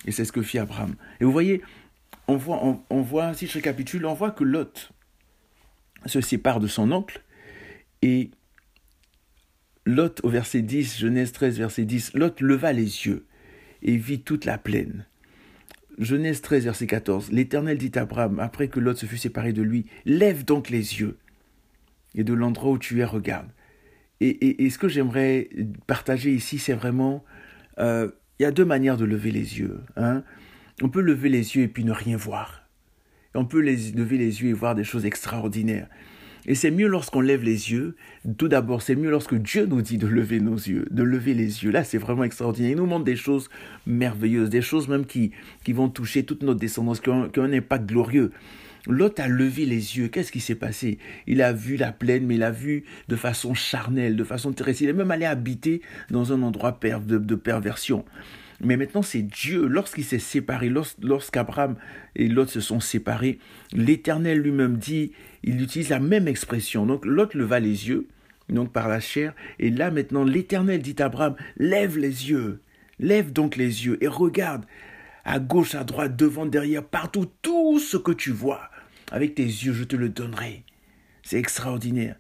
[0.05, 0.95] Et c'est ce que fit Abraham.
[1.19, 1.61] Et vous voyez,
[2.27, 4.91] on voit, on, si je récapitule, on voit que Lot
[6.05, 7.21] se sépare de son oncle,
[8.01, 8.31] et
[9.85, 13.25] Lot, au verset 10, Genèse 13, verset 10, Lot leva les yeux
[13.81, 15.05] et vit toute la plaine.
[15.97, 17.31] Genèse 13, verset 14.
[17.31, 20.99] L'Éternel dit à Abraham, après que Lot se fut séparé de lui, Lève donc les
[20.99, 21.17] yeux,
[22.15, 23.47] et de l'endroit où tu es, regarde.
[24.19, 25.49] Et, ce que j'aimerais
[25.86, 27.23] partager ici, c'est vraiment,
[27.79, 29.81] euh, il y a deux manières de lever les yeux.
[29.95, 30.23] Hein.
[30.81, 32.67] On peut lever les yeux et puis ne rien voir.
[33.36, 35.88] On peut lever les yeux et voir des choses extraordinaires.
[36.47, 37.95] Et c'est mieux lorsqu'on lève les yeux.
[38.38, 41.63] Tout d'abord, c'est mieux lorsque Dieu nous dit de lever nos yeux, de lever les
[41.63, 41.71] yeux.
[41.71, 42.71] Là, c'est vraiment extraordinaire.
[42.71, 43.49] Il nous montre des choses
[43.86, 45.31] merveilleuses, des choses même qui,
[45.65, 48.31] qui vont toucher toute notre descendance, qui ont, un impact glorieux.
[48.88, 50.07] L'autre a levé les yeux.
[50.07, 50.97] Qu'est-ce qui s'est passé?
[51.27, 54.83] Il a vu la plaine, mais il a vu de façon charnelle, de façon terrestre.
[54.83, 58.05] Il est même allé habiter dans un endroit de perversion.
[58.61, 59.67] Mais maintenant, c'est Dieu.
[59.67, 60.69] Lorsqu'il s'est séparé,
[61.01, 61.75] lorsqu'Abraham
[62.15, 63.39] et Lot se sont séparés,
[63.73, 65.11] l'Éternel lui-même dit,
[65.43, 66.85] il utilise la même expression.
[66.85, 68.07] Donc, Lot leva les yeux,
[68.49, 69.33] donc par la chair.
[69.59, 72.61] Et là, maintenant, l'Éternel dit à Abraham, lève les yeux.
[72.99, 74.65] Lève donc les yeux et regarde
[75.23, 78.71] à gauche, à droite, devant, derrière, partout, tout ce que tu vois.
[79.11, 80.63] Avec tes yeux, je te le donnerai.
[81.21, 82.15] C'est extraordinaire.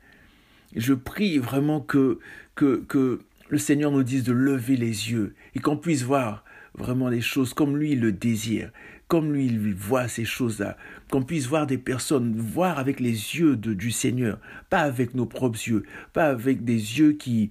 [0.75, 2.19] Je prie vraiment que,
[2.55, 6.43] que, que le Seigneur nous dise de lever les yeux qu'on puisse voir
[6.77, 8.71] vraiment les choses comme lui le désire,
[9.07, 10.77] comme lui il voit ces choses-là,
[11.09, 14.39] qu'on puisse voir des personnes, voir avec les yeux de, du Seigneur,
[14.69, 17.49] pas avec nos propres yeux, pas avec des yeux qui,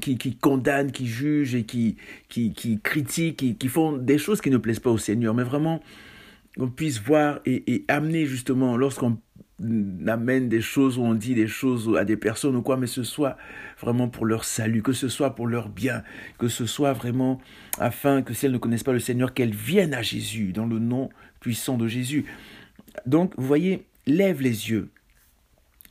[0.00, 1.96] qui, condamnent, qui jugent et qui,
[2.28, 5.44] qui, qui critiquent, qui, qui font des choses qui ne plaisent pas au Seigneur, mais
[5.44, 5.80] vraiment
[6.58, 9.18] qu'on puisse voir et, et amener justement, lorsqu'on
[10.06, 13.02] amène des choses ou on dit des choses à des personnes ou quoi, mais ce
[13.02, 13.36] soit
[13.80, 16.02] vraiment pour leur salut, que ce soit pour leur bien,
[16.38, 17.40] que ce soit vraiment
[17.78, 20.78] afin que si elles ne connaissent pas le Seigneur, qu'elles viennent à Jésus dans le
[20.78, 21.08] nom
[21.40, 22.26] puissant de Jésus.
[23.06, 24.90] Donc, vous voyez, lève les yeux.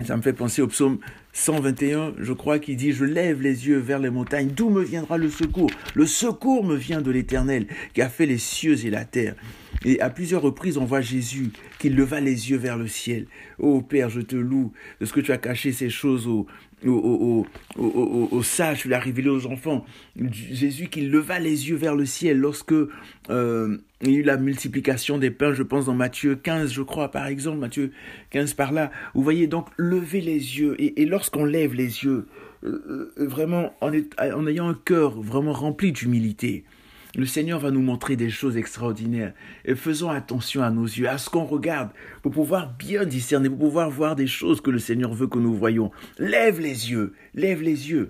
[0.04, 1.00] Ça me fait penser au psaume
[1.38, 5.18] 121, je crois, qui dit, je lève les yeux vers les montagnes, d'où me viendra
[5.18, 5.70] le secours?
[5.94, 9.36] Le secours me vient de l'Éternel, qui a fait les cieux et la terre.
[9.84, 13.28] Et à plusieurs reprises, on voit Jésus qui leva les yeux vers le ciel.
[13.60, 14.72] Ô Père, je te loue
[15.02, 16.48] de ce que tu as caché ces choses aux,
[16.86, 17.46] aux,
[17.78, 19.86] aux, sages, tu révélé aux enfants.
[20.32, 25.18] Jésus qui leva les yeux vers le ciel lorsque euh, il y a la multiplication
[25.18, 27.92] des pains, je pense dans Matthieu 15, je crois, par exemple, Matthieu
[28.32, 28.92] 15 par là.
[29.14, 30.76] Vous voyez donc lever les yeux.
[30.80, 32.28] Et, lorsqu'on lève les yeux,
[32.64, 36.66] euh, euh, vraiment en, en ayant un cœur vraiment rempli d'humilité,
[37.16, 39.34] le Seigneur va nous montrer des choses extraordinaires.
[39.64, 43.60] Et faisons attention à nos yeux, à ce qu'on regarde, pour pouvoir bien discerner, pour
[43.60, 45.92] pouvoir voir des choses que le Seigneur veut que nous voyons.
[46.20, 48.10] Lève les yeux, lève les yeux.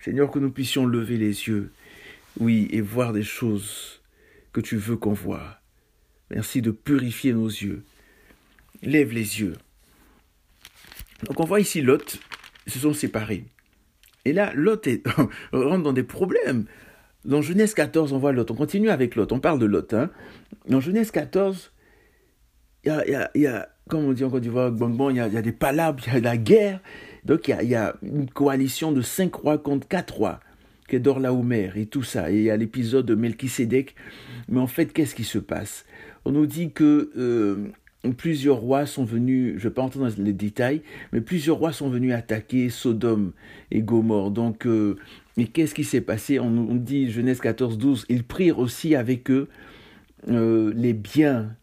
[0.00, 1.72] Seigneur, que nous puissions lever les yeux,
[2.40, 4.02] oui, et voir des choses
[4.52, 5.60] que tu veux qu'on voit.
[6.30, 7.84] Merci de purifier nos yeux.
[8.82, 9.54] Lève les yeux.
[11.24, 12.18] Donc on voit ici Lot,
[12.66, 13.44] ils se sont séparés.
[14.24, 14.88] Et là, Lot
[15.52, 16.66] rentre dans des problèmes.
[17.24, 18.50] Dans Genèse 14, on voit Lot.
[18.50, 19.32] On continue avec Lot.
[19.32, 19.94] On parle de Lot.
[19.94, 20.10] Hein.
[20.68, 21.72] Dans Genèse 14,
[22.84, 24.72] il y a, y, y a, comme on dit en Côte d'Ivoire,
[25.10, 26.80] il y a, y a des palabres, il y a la guerre.
[27.24, 30.40] Donc il y a, une coalition de cinq rois contre quatre rois,
[30.88, 32.30] qui est Dorlaomer et tout ça.
[32.30, 33.94] Et il y a l'épisode de Melchisédek.
[34.48, 35.84] Mais en fait, qu'est-ce qui se passe?
[36.24, 37.68] On nous dit que euh,
[38.10, 40.82] plusieurs rois sont venus, je ne vais pas entrer dans les détails,
[41.12, 43.32] mais plusieurs rois sont venus attaquer Sodome
[43.70, 44.32] et Gomorre.
[44.32, 44.96] Donc, euh,
[45.36, 46.38] et qu'est-ce qui s'est passé?
[46.38, 49.48] On, dit Genèse 14, 12, ils prirent aussi avec eux
[50.28, 51.56] euh, les biens.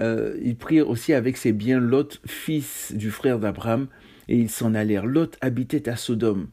[0.00, 3.86] Euh, ils prirent aussi avec ses biens Lot, fils du frère d'Abraham,
[4.28, 5.06] et ils s'en allèrent.
[5.06, 6.48] Lot habitait à Sodome.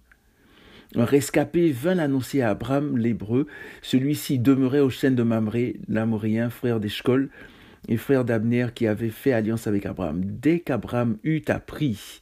[0.95, 3.47] Un rescapé vint l'annoncer à Abraham, l'hébreu.
[3.81, 7.29] Celui-ci demeurait au chêne de Mamré, l'amorien, frère d'Eshcol,
[7.87, 10.21] et frère d'Abner qui avait fait alliance avec Abraham.
[10.23, 12.21] Dès qu'Abraham eut appris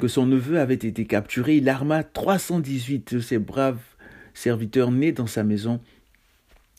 [0.00, 3.78] que son neveu avait été capturé, il arma 318 de ses braves
[4.34, 5.80] serviteurs nés dans sa maison.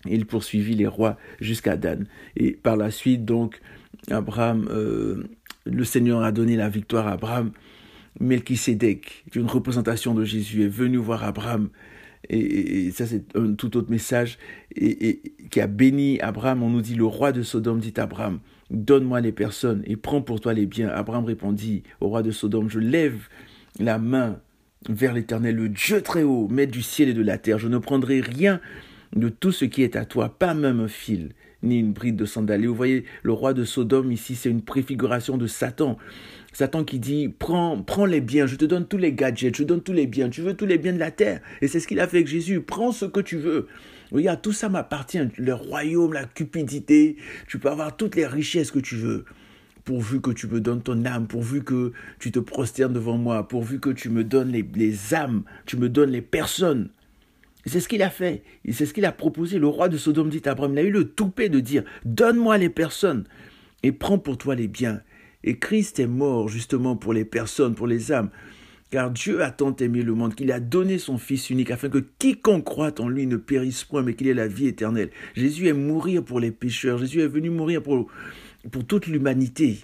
[0.08, 2.08] Et il poursuivit les rois jusqu'à Dan.
[2.36, 3.62] Et par la suite, donc,
[4.10, 5.24] Abraham, euh,
[5.66, 7.52] le Seigneur a donné la victoire à Abraham.
[8.20, 11.70] Melchisédek, une représentation de Jésus, est venu voir Abraham
[12.30, 14.38] et, ça c'est un tout autre message,
[14.76, 16.64] et, qui a béni Abraham.
[16.64, 18.40] On nous dit, le roi de Sodome dit Abraham,
[18.72, 20.90] donne-moi les personnes et prends pour toi les biens.
[20.90, 23.28] Abraham répondit au roi de Sodome, je lève
[23.80, 24.40] la main
[24.90, 27.60] vers l'Éternel, le Dieu très haut, maître du ciel et de la terre.
[27.60, 28.60] Je ne prendrai rien
[29.16, 32.26] de tout ce qui est à toi, pas même un fil, ni une bride de
[32.26, 32.66] sandales.
[32.66, 35.98] vous voyez, le roi de Sodome ici, c'est une préfiguration de Satan.
[36.54, 39.68] Satan qui dit prends, prends les biens, je te donne tous les gadgets, je te
[39.68, 41.42] donne tous les biens, tu veux tous les biens de la terre.
[41.62, 42.62] Et c'est ce qu'il a fait avec Jésus.
[42.62, 43.68] Prends ce que tu veux.
[44.12, 45.19] Regarde, tout ça m'appartient.
[45.38, 49.26] Le royaume, la cupidité, tu peux avoir toutes les richesses que tu veux.
[49.86, 53.80] Pourvu que tu me donnes ton âme, pourvu que tu te prosternes devant moi, pourvu
[53.80, 56.89] que tu me donnes les, les âmes, tu me donnes les personnes.
[57.65, 58.43] C'est ce qu'il a fait.
[58.71, 59.60] C'est ce qu'il a proposé.
[59.60, 62.58] Le roi de Sodome dit à Abraham, il a eu le toupet de dire, donne-moi
[62.58, 63.26] les personnes
[63.84, 65.02] et prends pour toi les biens.
[65.43, 68.30] Et Christ est mort justement pour les personnes, pour les âmes.
[68.91, 72.04] Car Dieu a tant aimé le monde qu'il a donné son Fils unique afin que
[72.19, 75.12] quiconque croit en lui ne périsse point, mais qu'il ait la vie éternelle.
[75.34, 76.97] Jésus est mourir pour les pécheurs.
[76.97, 78.08] Jésus est venu mourir pour,
[78.69, 79.80] pour toute l'humanité.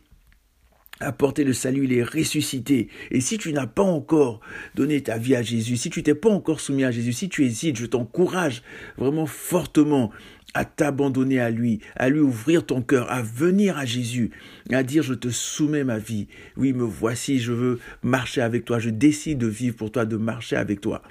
[0.99, 2.89] Apporter le salut, il est ressuscité.
[3.11, 4.39] Et si tu n'as pas encore
[4.73, 7.45] donné ta vie à Jésus, si tu t'es pas encore soumis à Jésus, si tu
[7.45, 8.63] hésites, je t'encourage
[8.97, 10.11] vraiment fortement
[10.55, 14.31] à t'abandonner à lui, à lui ouvrir ton cœur, à venir à Jésus,
[14.71, 16.27] à dire je te soumets ma vie.
[16.55, 20.17] Oui, me voici, je veux marcher avec toi, je décide de vivre pour toi, de
[20.17, 21.03] marcher avec toi.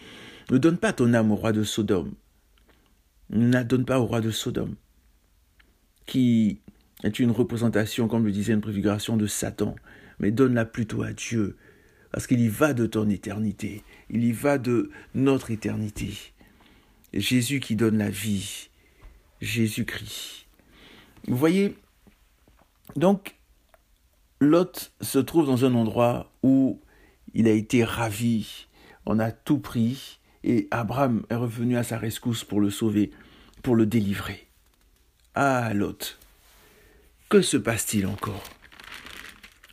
[0.51, 2.15] Ne donne pas ton âme au roi de Sodome.
[3.31, 4.75] Ne la donne pas au roi de Sodome,
[6.07, 6.61] qui
[7.03, 9.77] est une représentation, comme le disait, une préfiguration de Satan,
[10.19, 11.57] mais donne-la plutôt à Dieu,
[12.13, 16.15] parce qu'il y va de ton éternité, il y va de notre éternité.
[17.13, 18.71] Jésus qui donne la vie,
[19.41, 20.47] Jésus-Christ.
[21.29, 21.77] Vous voyez,
[22.95, 23.37] donc,
[24.41, 26.81] Lot se trouve dans un endroit où
[27.35, 28.67] il a été ravi,
[29.05, 33.11] on a tout pris, et Abraham est revenu à sa rescousse pour le sauver,
[33.63, 34.47] pour le délivrer.
[35.35, 36.19] Ah, Lot,
[37.29, 38.45] que se passe-t-il encore?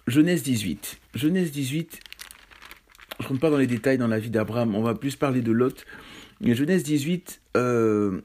[0.07, 0.99] Genèse 18.
[1.15, 1.99] Genèse 18,
[3.19, 5.41] je ne rentre pas dans les détails dans la vie d'Abraham, on va plus parler
[5.41, 5.85] de Lot.
[6.41, 8.21] Mais Genèse 18, euh,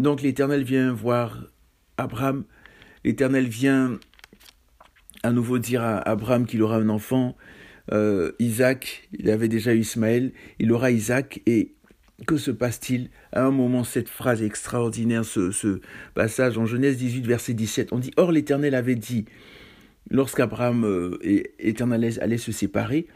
[0.00, 1.44] donc l'Éternel vient voir
[1.96, 2.44] Abraham.
[3.04, 3.98] L'Éternel vient
[5.22, 7.36] à nouveau dire à Abraham qu'il aura un enfant.
[7.92, 11.40] Euh, Isaac, il avait déjà eu Ismaël, il aura Isaac.
[11.46, 11.74] Et
[12.26, 13.10] que se passe-t-il?
[13.32, 15.80] À un moment, cette phrase extraordinaire, ce,
[16.14, 19.24] passage en Genèse 18, verset 17, on dit Or l'Éternel avait dit,
[20.10, 23.06] lorsqu'Abraham euh, et l'Éternel allaient se séparer,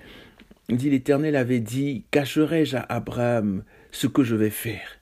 [0.71, 4.99] on dit L'Éternel avait dit Cacherai-je à Abraham ce que je vais faire?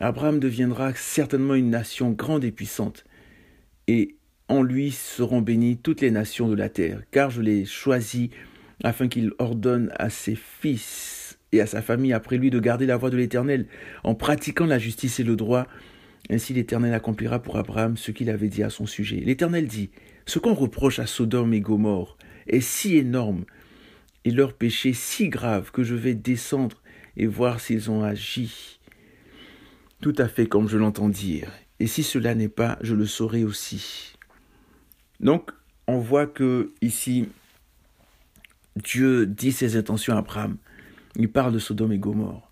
[0.00, 3.04] Abraham deviendra certainement une nation grande et puissante,
[3.88, 4.14] et
[4.48, 8.30] en lui seront bénies toutes les nations de la terre, car je l'ai choisi
[8.84, 11.17] afin qu'il ordonne à ses fils
[11.52, 13.66] et à sa famille après lui de garder la voie de l'Éternel,
[14.04, 15.66] en pratiquant la justice et le droit.
[16.30, 19.16] Ainsi l'Éternel accomplira pour Abraham ce qu'il avait dit à son sujet.
[19.16, 19.90] L'Éternel dit,
[20.26, 23.44] Ce qu'on reproche à Sodome et Gomorre est si énorme,
[24.24, 26.82] et leur péché si grave, que je vais descendre
[27.16, 28.78] et voir s'ils ont agi
[30.00, 31.50] tout à fait comme je l'entends dire.
[31.80, 34.14] Et si cela n'est pas, je le saurai aussi.
[35.20, 35.50] Donc,
[35.86, 37.28] on voit que ici,
[38.76, 40.56] Dieu dit ses intentions à Abraham.
[41.18, 42.50] Il parle de Sodome et Gomorre.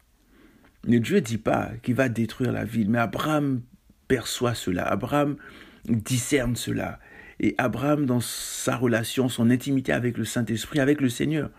[0.87, 3.63] Mais Dieu ne dit pas qu'il va détruire la ville, mais Abraham
[4.09, 5.37] perçoit cela, Abraham
[5.89, 6.99] discerne cela.
[7.39, 11.51] Et Abraham, dans sa relation, son intimité avec le Saint-Esprit, avec le Seigneur,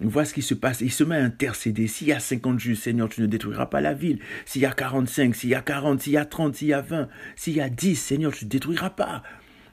[0.00, 0.80] voit ce qui se passe.
[0.80, 1.86] Il se met à intercéder.
[1.86, 4.18] S'il y a 50 justes, Seigneur, tu ne détruiras pas la ville.
[4.44, 6.80] S'il y a 45, s'il y a 40, s'il y a 30, s'il y a
[6.80, 9.22] 20, s'il y a 10, Seigneur, tu ne détruiras pas.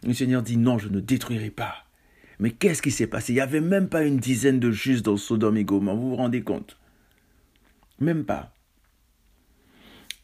[0.05, 1.82] Le Seigneur dit non, je ne détruirai pas.
[2.39, 3.33] Mais qu'est-ce qui s'est passé?
[3.33, 5.97] Il n'y avait même pas une dizaine de justes dans Sodome et Gomorrhe.
[5.97, 6.77] Vous vous rendez compte?
[7.99, 8.53] Même pas.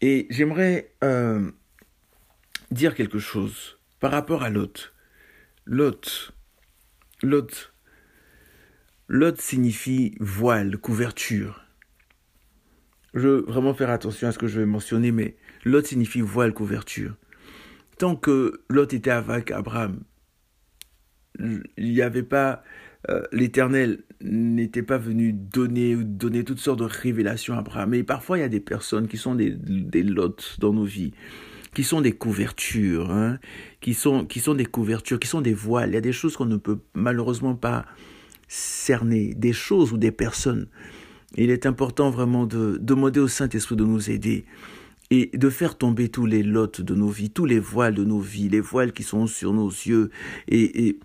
[0.01, 1.51] Et j'aimerais euh,
[2.71, 4.93] dire quelque chose par rapport à Lot.
[5.65, 6.33] Lot,
[7.21, 7.73] Lot,
[9.07, 11.65] Lot signifie voile, couverture.
[13.13, 16.53] Je veux vraiment faire attention à ce que je vais mentionner, mais Lot signifie voile,
[16.53, 17.15] couverture.
[17.97, 20.03] Tant que Lot était avec Abraham,
[21.39, 22.63] il n'y avait pas
[23.09, 27.91] euh, l'Éternel n'était pas venu donner donner toutes sortes de révélations à Abraham.
[27.91, 31.13] Mais parfois il y a des personnes qui sont des, des lots dans nos vies,
[31.73, 33.39] qui sont des couvertures, hein,
[33.79, 35.91] qui sont qui sont des couvertures, qui sont des voiles.
[35.91, 37.85] Il y a des choses qu'on ne peut malheureusement pas
[38.49, 40.67] cerner, des choses ou des personnes.
[41.35, 44.45] Il est important vraiment de demander au Saint-Esprit de nous aider
[45.11, 48.19] et de faire tomber tous les lots de nos vies, tous les voiles de nos
[48.19, 50.09] vies, les voiles qui sont sur nos yeux
[50.47, 50.99] et, et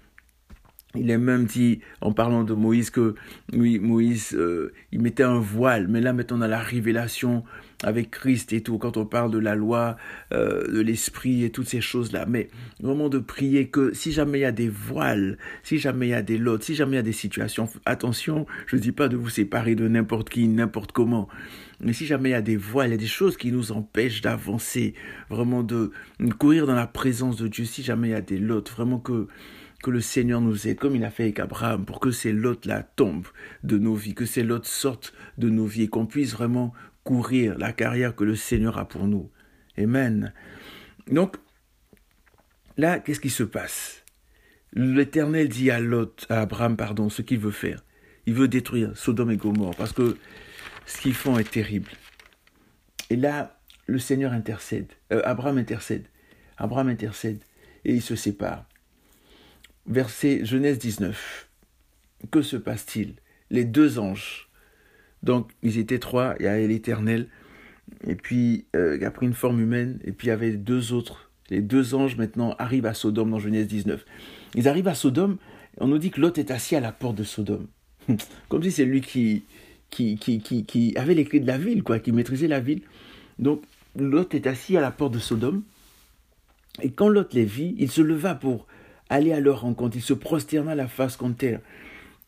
[0.94, 3.14] il est même dit, en parlant de Moïse, que
[3.52, 5.88] oui, Moïse, euh, il mettait un voile.
[5.88, 7.44] Mais là, maintenant, on a la révélation
[7.82, 9.96] avec Christ et tout, quand on parle de la loi,
[10.32, 12.26] euh, de l'esprit et toutes ces choses-là.
[12.28, 12.48] Mais
[12.80, 16.14] vraiment de prier que si jamais il y a des voiles, si jamais il y
[16.14, 19.08] a des lots, si jamais il y a des situations, attention, je ne dis pas
[19.08, 21.28] de vous séparer de n'importe qui, n'importe comment.
[21.80, 23.72] Mais si jamais il y a des voiles, il y a des choses qui nous
[23.72, 24.94] empêchent d'avancer,
[25.28, 25.90] vraiment de
[26.38, 29.26] courir dans la présence de Dieu, si jamais il y a des lots, vraiment que
[29.84, 32.82] que le Seigneur nous aide, comme il a fait avec Abraham, pour que ces lots-là
[32.82, 33.28] tombent
[33.64, 36.72] de nos vies, que ces lots sortent de nos vies qu'on puisse vraiment
[37.04, 39.30] courir la carrière que le Seigneur a pour nous.
[39.76, 40.32] Amen.
[41.10, 41.36] Donc,
[42.78, 44.04] là, qu'est-ce qui se passe?
[44.72, 45.80] L'Éternel dit à
[46.30, 47.84] à Abraham, pardon, ce qu'il veut faire.
[48.24, 50.16] Il veut détruire Sodome et Gomorre parce que
[50.86, 51.90] ce qu'ils font est terrible.
[53.10, 54.90] Et là, le Seigneur intercède.
[55.12, 56.06] Euh, Abraham intercède.
[56.56, 57.40] Abraham intercède
[57.84, 58.64] et ils se séparent.
[59.86, 61.48] Verset Genèse 19.
[62.30, 63.14] Que se passe-t-il?
[63.50, 64.48] Les deux anges.
[65.22, 66.34] Donc, ils étaient trois.
[66.38, 67.28] Il y avait l'Éternel,
[68.06, 70.92] et puis euh, il a pris une forme humaine, et puis il y avait deux
[70.92, 71.30] autres.
[71.50, 74.04] Les deux anges maintenant arrivent à Sodome dans Genèse 19.
[74.54, 75.36] Ils arrivent à Sodome,
[75.78, 77.66] on nous dit que Lot est assis à la porte de Sodome.
[78.48, 79.44] Comme si c'est lui qui,
[79.90, 82.82] qui, qui, qui, qui avait les clés de la ville, quoi, qui maîtrisait la ville.
[83.38, 83.62] Donc,
[83.96, 85.62] Lot est assis à la porte de Sodome.
[86.82, 88.66] Et quand Lot les vit, il se leva pour
[89.08, 89.96] aller à leur rencontre.
[89.96, 91.60] Il se prosterna la face contre terre.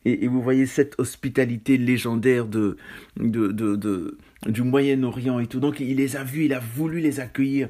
[0.05, 2.77] Et, vous voyez cette hospitalité légendaire de,
[3.17, 5.59] du Moyen-Orient et tout.
[5.59, 7.69] Donc il les a vus, il a voulu les accueillir.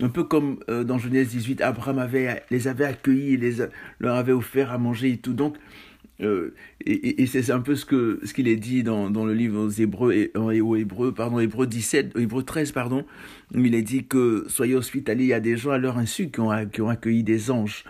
[0.00, 3.66] Un peu comme euh, dans Genèse 18, Abraham avait, les avait accueillis, les
[3.98, 5.32] leur avait offert à manger et tout.
[5.32, 5.56] Donc,
[6.20, 9.34] euh, et, et c'est un peu ce que ce qu'il est dit dans, dans le
[9.34, 13.04] livre aux Hébreux et aux Hébreux pardon Hébreux 17 Hébreux 13 pardon
[13.54, 16.30] où il est dit que soyez hospitaliers il y a des gens à leur insu
[16.30, 17.84] qui ont, qui ont accueilli des anges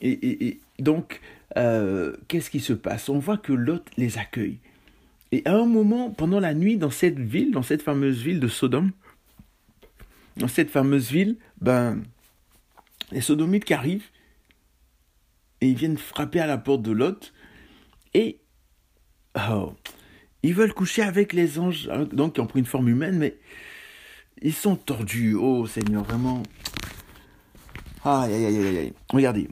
[0.00, 1.20] et, donc,
[1.56, 3.08] euh, qu'est-ce qui se passe?
[3.08, 4.58] On voit que Lot les accueille.
[5.32, 8.48] Et à un moment, pendant la nuit, dans cette ville, dans cette fameuse ville de
[8.48, 8.92] Sodome,
[10.36, 12.02] dans cette fameuse ville, ben,
[13.10, 14.08] les sodomites qui arrivent,
[15.60, 17.32] et ils viennent frapper à la porte de Lot,
[18.14, 18.38] et
[19.50, 19.74] oh,
[20.42, 23.36] ils veulent coucher avec les anges, hein, donc qui ont pris une forme humaine, mais
[24.42, 25.34] ils sont tordus.
[25.34, 26.42] Oh Seigneur, vraiment.
[28.04, 29.48] Aïe, aïe, aïe, aïe, aïe.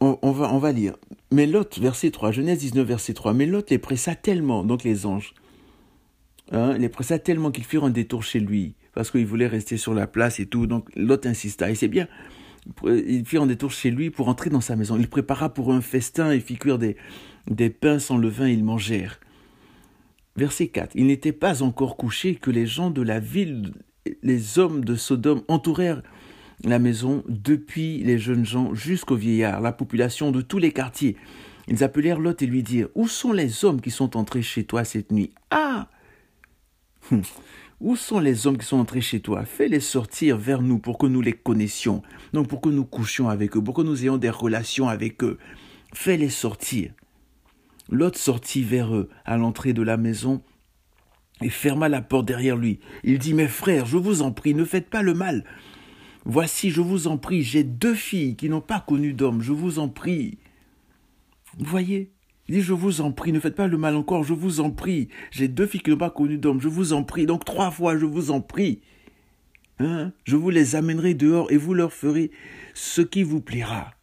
[0.00, 0.96] On, va, on va lire.
[1.32, 3.34] Mais Lot, verset 3, Genèse 19, verset 3.
[3.34, 5.34] Mais Lot les pressa tellement, donc les anges,
[6.52, 9.94] hein, les pressa tellement qu'ils firent un détour chez lui, parce qu'ils voulaient rester sur
[9.94, 10.66] la place et tout.
[10.66, 11.68] Donc Lot insista.
[11.68, 12.06] Et c'est bien,
[12.84, 14.96] ils firent un détour chez lui pour entrer dans sa maison.
[14.96, 16.96] Il prépara pour un festin et fit cuire des,
[17.48, 19.18] des pains sans levain ils mangèrent.
[20.36, 20.92] Verset 4.
[20.94, 23.72] Il n'était pas encore couché que les gens de la ville,
[24.22, 26.02] les hommes de Sodome, entourèrent
[26.64, 31.16] la maison, depuis les jeunes gens jusqu'aux vieillards, la population de tous les quartiers.
[31.68, 34.84] Ils appelèrent Lot et lui dirent Où sont les hommes qui sont entrés chez toi
[34.84, 35.32] cette nuit?
[35.50, 35.88] Ah.
[37.80, 39.44] Où sont les hommes qui sont entrés chez toi?
[39.44, 42.02] Fais-les sortir vers nous pour que nous les connaissions,
[42.32, 45.38] donc pour que nous couchions avec eux, pour que nous ayons des relations avec eux.
[45.94, 46.90] Fais-les sortir.
[47.88, 50.42] Lot sortit vers eux à l'entrée de la maison
[51.40, 52.80] et ferma la porte derrière lui.
[53.04, 55.44] Il dit, Mes frères, je vous en prie, ne faites pas le mal.
[56.30, 59.78] Voici, je vous en prie, j'ai deux filles qui n'ont pas connu d'homme, je vous
[59.78, 60.36] en prie.
[61.56, 62.12] Vous voyez
[62.48, 65.08] Il je vous en prie, ne faites pas le mal encore, je vous en prie.
[65.30, 67.24] J'ai deux filles qui n'ont pas connu d'homme, je vous en prie.
[67.24, 68.82] Donc trois fois, je vous en prie.
[69.78, 72.30] Hein je vous les amènerai dehors et vous leur ferez
[72.74, 73.97] ce qui vous plaira.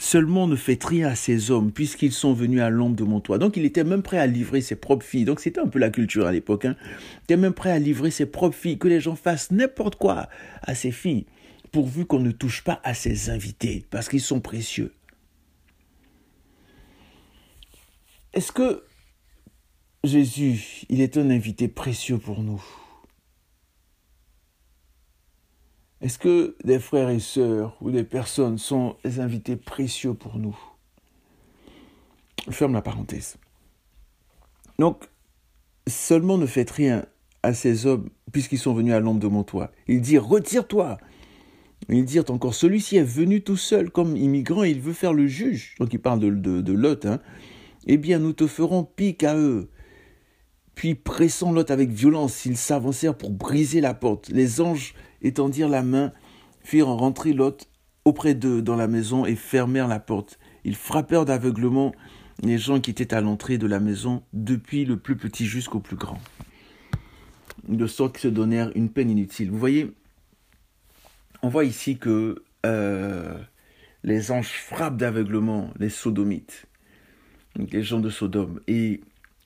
[0.00, 3.38] Seulement ne faites rien à ces hommes, puisqu'ils sont venus à l'ombre de mon toit.
[3.38, 5.24] Donc il était même prêt à livrer ses propres filles.
[5.24, 6.66] Donc c'était un peu la culture à l'époque.
[6.66, 6.76] Hein.
[6.82, 10.28] Il était même prêt à livrer ses propres filles, que les gens fassent n'importe quoi
[10.62, 11.26] à ses filles,
[11.72, 14.94] pourvu qu'on ne touche pas à ses invités, parce qu'ils sont précieux.
[18.32, 18.84] Est-ce que
[20.04, 22.62] Jésus, il est un invité précieux pour nous?
[26.00, 30.56] Est-ce que des frères et sœurs ou des personnes sont des invités précieux pour nous?
[32.50, 33.36] Ferme la parenthèse.
[34.78, 35.08] Donc,
[35.88, 37.04] seulement ne faites rien
[37.42, 39.72] à ces hommes puisqu'ils sont venus à l'ombre de mon toit.
[39.88, 40.98] Ils dirent, retire-toi.
[41.88, 45.26] Ils dirent encore, celui-ci est venu tout seul comme immigrant et il veut faire le
[45.26, 45.74] juge.
[45.78, 47.06] Donc il parle de, de, Lot.
[47.06, 47.20] Hein.
[47.86, 49.70] Eh bien, nous te ferons pique à eux.
[50.78, 54.28] Puis pressant Lot avec violence, ils s'avancèrent pour briser la porte.
[54.28, 56.12] Les anges étendirent la main,
[56.62, 57.68] firent rentrer Lot
[58.04, 60.38] auprès d'eux dans la maison et fermèrent la porte.
[60.62, 61.92] Ils frappèrent d'aveuglement
[62.44, 65.96] les gens qui étaient à l'entrée de la maison, depuis le plus petit jusqu'au plus
[65.96, 66.20] grand,
[67.66, 69.50] de sorte qu'ils se donnèrent une peine inutile.
[69.50, 69.92] Vous voyez,
[71.42, 73.36] on voit ici que euh,
[74.04, 76.66] les anges frappent d'aveuglement les sodomites,
[77.56, 78.60] les gens de Sodome.
[78.68, 79.00] Et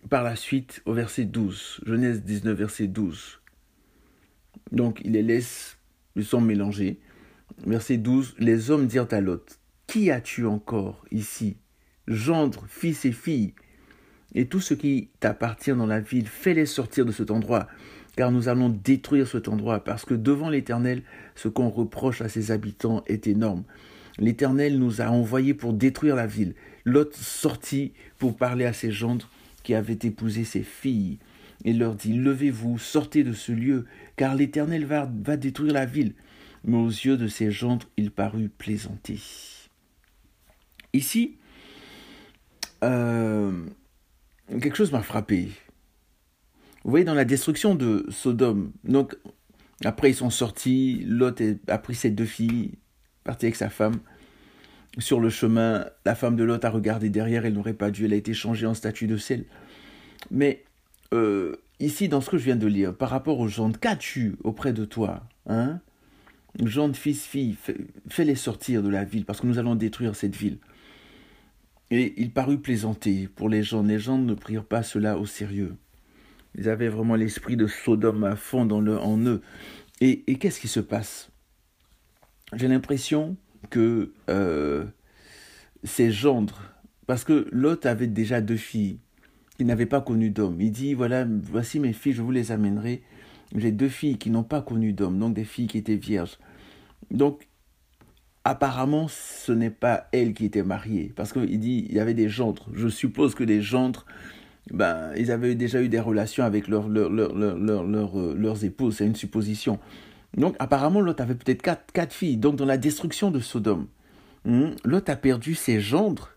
[0.08, 3.40] par la suite, au verset 12, Genèse 19, verset 12,
[4.72, 5.78] donc il les laisse,
[6.14, 6.98] le sang mélangé.
[7.66, 11.56] Verset 12, les hommes dirent à Lot, Qui as-tu encore ici?
[12.08, 13.54] Gendre, fils et filles,
[14.34, 17.68] et tout ce qui t'appartient dans la ville, fais-les sortir de cet endroit,
[18.16, 21.02] car nous allons détruire cet endroit, parce que devant l'Éternel,
[21.34, 23.64] ce qu'on reproche à ses habitants est énorme.
[24.18, 26.54] L'Éternel nous a envoyés pour détruire la ville.
[26.84, 29.30] Lot sortit pour parler à ses gendres
[29.62, 31.18] qui avaient épousé ses filles
[31.64, 33.86] et leur dit, Levez-vous, sortez de ce lieu,
[34.16, 36.14] car l'Éternel va, va, détruire la ville.
[36.64, 39.20] Mais aux yeux de ses gendres, il parut plaisanter.
[40.92, 41.38] Ici,
[42.84, 43.64] euh,
[44.48, 45.48] quelque chose m'a frappé.
[46.84, 49.16] Vous voyez, dans la destruction de Sodome, donc
[49.84, 52.72] après ils sont sortis, Lot a pris ses deux filles,
[53.24, 54.00] parti avec sa femme.
[54.98, 58.12] Sur le chemin, la femme de Lot a regardé derrière, elle n'aurait pas dû, elle
[58.12, 59.44] a été changée en statue de sel.
[60.30, 60.64] Mais
[61.14, 64.72] euh, ici, dans ce que je viens de lire, par rapport aux gens, qu'as-tu auprès
[64.72, 65.80] de toi hein
[66.62, 67.56] Gens, fils, filles,
[68.08, 70.58] fais-les sortir de la ville, parce que nous allons détruire cette ville.
[71.90, 73.82] Et il parut plaisanter pour les gens.
[73.82, 75.76] Les gens ne prirent pas cela au sérieux.
[76.54, 79.42] Ils avaient vraiment l'esprit de Sodome à fond dans en eux.
[80.00, 81.30] Et, qu'est-ce qui se passe?
[82.54, 83.36] J'ai l'impression
[83.70, 84.84] que euh,
[85.84, 86.62] gendres,
[87.06, 88.98] parce que Lot avait déjà deux filles,
[89.56, 90.60] qui n'avait pas connu d'homme.
[90.60, 93.02] Il dit, voilà, voici mes filles, je vous les amènerai.
[93.54, 96.38] J'ai deux filles qui n'ont pas connu d'homme, donc des filles qui étaient vierges.
[97.10, 97.48] Donc,
[98.44, 102.28] apparemment, ce n'est pas elle qui était mariée, parce qu'il dit, il y avait des
[102.28, 102.68] gendres.
[102.72, 104.06] Je suppose que les gendres,
[104.70, 109.78] ben, ils avaient déjà eu des relations avec euh, leurs épouses, c'est une supposition.
[110.36, 112.36] Donc, apparemment, l'autre avait peut-être quatre, filles.
[112.36, 113.86] Donc, dans la destruction de Sodome,
[114.44, 116.30] hmm, l'autre a perdu ses gendres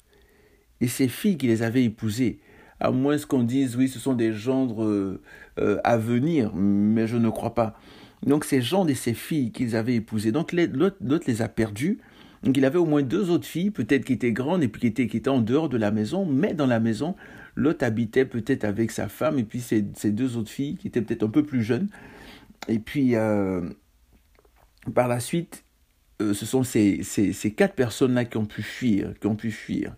[0.82, 2.40] et ses filles qui les avaient épousées
[2.80, 5.22] à moins qu'on dise, oui, ce sont des gendres euh,
[5.60, 7.78] euh, à venir, mais je ne crois pas.
[8.26, 12.00] Donc ces gendres et ces filles qu'ils avaient épousées, donc l'autre les a perdus.
[12.44, 15.18] Donc il avait au moins deux autres filles, peut-être qui étaient grandes et puis qui
[15.18, 17.16] étaient, en dehors de la maison, mais dans la maison,
[17.56, 21.24] l'autre habitait peut-être avec sa femme et puis ses, deux autres filles qui étaient peut-être
[21.24, 21.88] un peu plus jeunes.
[22.68, 23.62] Et puis euh,
[24.94, 25.64] par la suite,
[26.20, 29.96] ce sont ces, ces, quatre personnes-là qui ont pu fuir, qui ont pu fuir.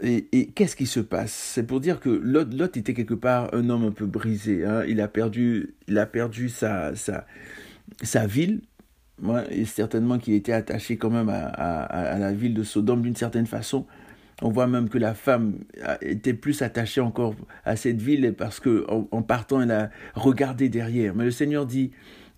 [0.00, 1.32] Et, qu'est-ce qui se passe?
[1.32, 4.64] C'est pour dire que Lot, était quelque part un homme un peu brisé.
[4.64, 4.84] Hein.
[4.86, 7.26] Il a perdu, il a perdu sa, sa,
[8.02, 8.60] sa ville.
[9.50, 13.46] et certainement qu'il était attaché quand même à, à, la ville de Sodome d'une certaine
[13.46, 13.86] façon.
[14.40, 15.54] On voit même que la femme
[16.00, 17.34] était plus attachée encore
[17.64, 21.14] à cette ville parce que en, partant, elle a regardé derrière.
[21.16, 21.90] Mais le Seigneur dit,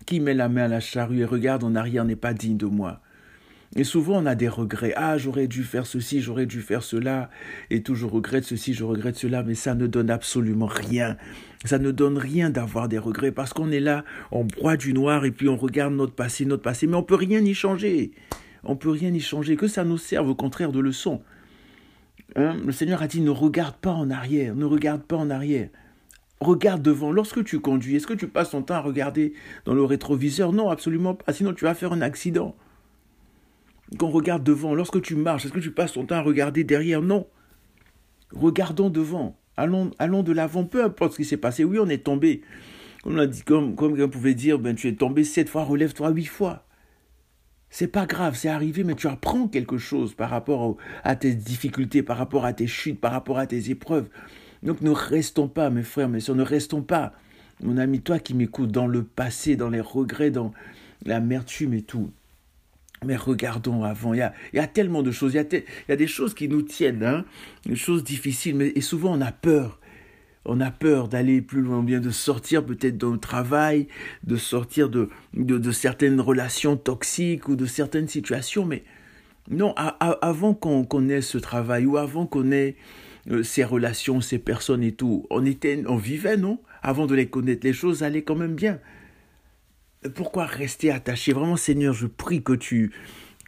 [0.05, 2.65] Qui met la main à la charrue et regarde en arrière n'est pas digne de
[2.65, 3.01] moi.
[3.75, 4.93] Et souvent, on a des regrets.
[4.97, 7.29] Ah, j'aurais dû faire ceci, j'aurais dû faire cela.
[7.69, 9.43] Et tout, je regrette ceci, je regrette cela.
[9.43, 11.15] Mais ça ne donne absolument rien.
[11.63, 15.23] Ça ne donne rien d'avoir des regrets parce qu'on est là, on broie du noir
[15.23, 16.85] et puis on regarde notre passé, notre passé.
[16.85, 18.11] Mais on peut rien y changer.
[18.63, 19.55] On peut rien y changer.
[19.55, 21.21] Que ça nous serve au contraire de leçon.
[22.35, 22.57] Hein?
[22.65, 25.69] Le Seigneur a dit ne regarde pas en arrière, ne regarde pas en arrière.
[26.41, 27.11] Regarde devant.
[27.11, 29.33] Lorsque tu conduis, est-ce que tu passes ton temps à regarder
[29.65, 30.51] dans le rétroviseur?
[30.51, 31.31] Non, absolument pas.
[31.33, 32.55] Sinon, tu vas faire un accident.
[33.99, 34.73] Qu'on regarde devant.
[34.73, 37.03] Lorsque tu marches, est-ce que tu passes ton temps à regarder derrière?
[37.03, 37.27] Non.
[38.33, 39.37] Regardons devant.
[39.55, 40.65] Allons, allons de l'avant.
[40.65, 41.63] Peu importe ce qui s'est passé.
[41.63, 42.41] Oui, on est tombé.
[43.03, 45.63] Comme on a dit, comme, comme on pouvait dire, ben, tu es tombé sept fois,
[45.63, 46.65] relève-toi huit fois.
[47.69, 52.03] C'est pas grave, c'est arrivé, mais tu apprends quelque chose par rapport à tes difficultés,
[52.03, 54.09] par rapport à tes chutes, par rapport à tes épreuves.
[54.63, 57.13] Donc ne restons pas, mes frères, mes soeurs, ne restons pas,
[57.63, 60.53] mon ami, toi qui m'écoutes, dans le passé, dans les regrets, dans
[61.05, 62.11] l'amertume et tout.
[63.03, 64.19] Mais regardons avant, il
[64.53, 67.25] y a, tellement de choses, il y a, des choses qui nous tiennent, hein,
[67.65, 69.79] des choses difficiles, mais et souvent on a peur.
[70.45, 73.87] On a peur d'aller plus loin, bien de sortir peut-être d'un travail,
[74.23, 75.09] de sortir de,
[75.71, 78.83] certaines relations toxiques ou de certaines situations, mais
[79.49, 82.75] non, avant qu'on connaisse ce travail ou avant qu'on ait
[83.29, 86.59] euh, ces relations, ces personnes et tout, on était, on vivait, non?
[86.81, 88.79] Avant de les connaître, les choses allaient quand même bien.
[90.15, 91.31] Pourquoi rester attaché?
[91.31, 92.91] Vraiment, Seigneur, je prie que tu,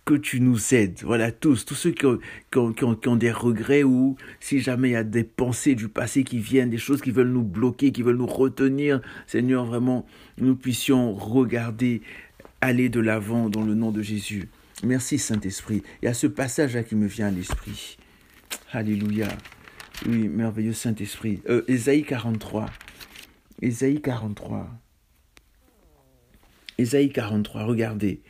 [0.05, 0.99] que tu nous aides.
[1.03, 2.19] Voilà, tous, tous ceux qui ont,
[2.51, 5.87] qui, ont, qui, ont, des regrets ou si jamais il y a des pensées du
[5.87, 10.05] passé qui viennent, des choses qui veulent nous bloquer, qui veulent nous retenir, Seigneur, vraiment,
[10.37, 12.01] nous puissions regarder,
[12.61, 14.49] aller de l'avant dans le nom de Jésus.
[14.83, 15.81] Merci Saint-Esprit.
[16.01, 17.97] Il y a ce passage-là qui me vient à l'esprit.
[18.71, 19.29] Alléluia.
[20.07, 21.41] Oui, merveilleux Saint-Esprit.
[21.49, 22.65] Euh, Ésaïe 43.
[23.61, 24.69] Ésaïe 43.
[26.77, 28.21] Ésaïe 43, regardez.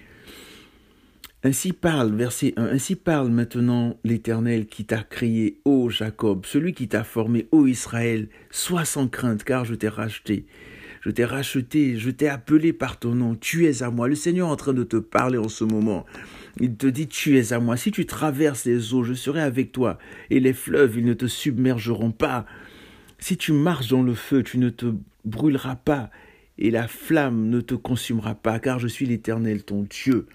[1.45, 6.87] Ainsi parle, verset 1, Ainsi parle maintenant l'Éternel qui t'a créé, ô Jacob, celui qui
[6.87, 10.45] t'a formé, ô Israël, sois sans crainte, car je t'ai racheté.
[11.01, 14.07] Je t'ai racheté, je t'ai appelé par ton nom, tu es à moi.
[14.07, 16.05] Le Seigneur est en train de te parler en ce moment.
[16.59, 17.77] Il te dit, tu es à moi.
[17.77, 19.97] Si tu traverses les eaux, je serai avec toi.
[20.29, 22.45] Et les fleuves, ils ne te submergeront pas.
[23.17, 24.93] Si tu marches dans le feu, tu ne te
[25.25, 26.11] brûleras pas.
[26.59, 30.27] Et la flamme ne te consumera pas, car je suis l'Éternel, ton Dieu.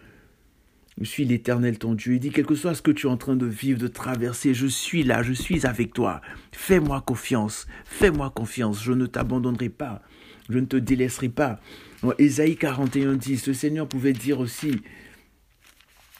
[1.01, 2.15] Je suis l'Éternel ton Dieu.
[2.15, 4.53] Il dit, quel que soit ce que tu es en train de vivre, de traverser,
[4.53, 6.21] je suis là, je suis avec toi.
[6.51, 10.03] Fais-moi confiance, fais-moi confiance, je ne t'abandonnerai pas,
[10.49, 11.61] je ne te délaisserai pas.
[12.19, 14.83] Ésaïe 41 dit, le Seigneur pouvait dire aussi,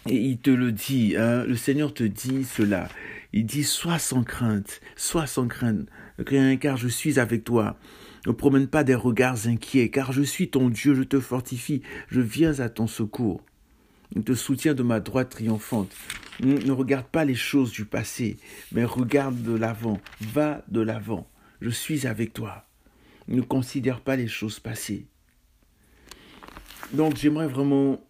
[0.09, 2.89] et il te le dit, hein, le Seigneur te dit cela.
[3.33, 5.87] Il dit, sois sans crainte, sois sans crainte,
[6.61, 7.79] car je suis avec toi.
[8.27, 12.21] Ne promène pas des regards inquiets, car je suis ton Dieu, je te fortifie, je
[12.21, 13.43] viens à ton secours
[14.25, 15.95] te soutiens de ma droite triomphante.
[16.41, 18.39] Ne regarde pas les choses du passé,
[18.73, 20.01] mais regarde de l'avant.
[20.21, 21.29] Va de l'avant.
[21.61, 22.65] Je suis avec toi.
[23.27, 25.07] Ne considère pas les choses passées.
[26.93, 28.01] Donc j'aimerais vraiment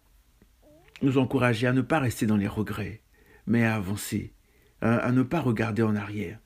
[1.01, 3.01] nous encourager à ne pas rester dans les regrets,
[3.47, 4.33] mais à avancer,
[4.81, 6.39] à, ne pas regarder en arrière,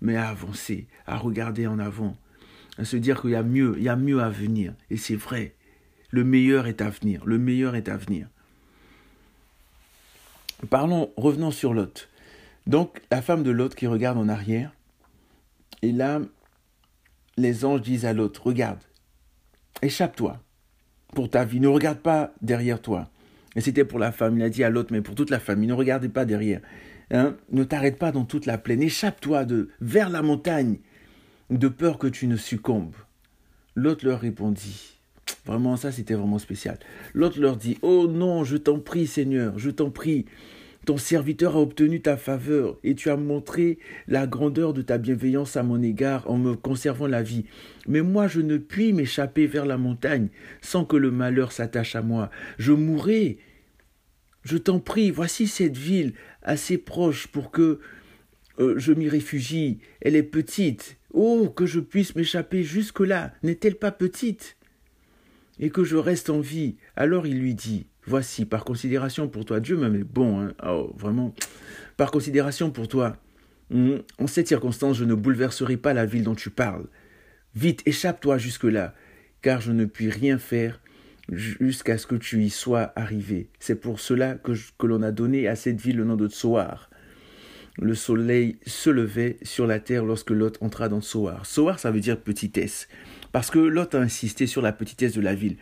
[0.00, 2.16] mais à avancer, à regarder en avant,
[2.78, 4.74] à se dire qu'il y a mieux, il y a mieux à venir.
[4.90, 5.54] Et c'est vrai,
[6.10, 8.28] le meilleur est à venir, le meilleur est à venir.
[10.70, 12.08] Parlons, revenons sur Lot.
[12.66, 14.72] Donc, la femme de Lot qui regarde en arrière,
[15.82, 16.20] et là,
[17.36, 18.80] les anges disent à Lot, regarde,
[19.82, 20.40] échappe-toi
[21.14, 23.10] pour ta vie, ne regarde pas derrière toi.
[23.56, 25.68] Et c'était pour la femme, il a dit à Lot, mais pour toute la famille,
[25.68, 26.60] ne regardez pas derrière.
[27.10, 30.78] Hein, ne t'arrête pas dans toute la plaine, échappe-toi de vers la montagne,
[31.50, 32.96] de peur que tu ne succombes.
[33.76, 34.94] Lot leur répondit,
[35.46, 36.78] Vraiment, ça, c'était vraiment spécial.
[37.12, 40.24] L'autre leur dit, Oh non, je t'en prie, Seigneur, je t'en prie.
[40.84, 45.56] Ton serviteur a obtenu ta faveur et tu as montré la grandeur de ta bienveillance
[45.56, 47.46] à mon égard en me conservant la vie.
[47.88, 50.28] Mais moi je ne puis m'échapper vers la montagne
[50.60, 52.30] sans que le malheur s'attache à moi.
[52.58, 53.38] Je mourrai.
[54.42, 56.12] Je t'en prie, voici cette ville
[56.42, 57.80] assez proche pour que
[58.58, 59.78] euh, je m'y réfugie.
[60.02, 60.98] Elle est petite.
[61.14, 63.32] Oh, que je puisse m'échapper jusque-là.
[63.42, 64.56] N'est-elle pas petite?
[65.60, 66.76] Et que je reste en vie.
[66.94, 71.34] Alors il lui dit, voici, par considération pour toi, Dieu m'aimait bon, hein, oh, vraiment,
[71.96, 73.16] par considération pour toi,
[73.70, 76.86] hmm, en cette circonstance, je ne bouleverserai pas la ville dont tu parles.
[77.54, 78.94] Vite, échappe-toi jusque-là,
[79.42, 80.80] car je ne puis rien faire
[81.30, 83.48] jusqu'à ce que tu y sois arrivé.
[83.58, 86.90] C'est pour cela que, que l'on a donné à cette ville le nom de Tsoar.
[87.76, 91.44] Le soleil se levait sur la terre lorsque Lot entra dans Tsoar.
[91.44, 92.88] Tsoar, ça veut dire petitesse.
[93.32, 95.56] Parce que Lot a insisté sur la petitesse de la ville.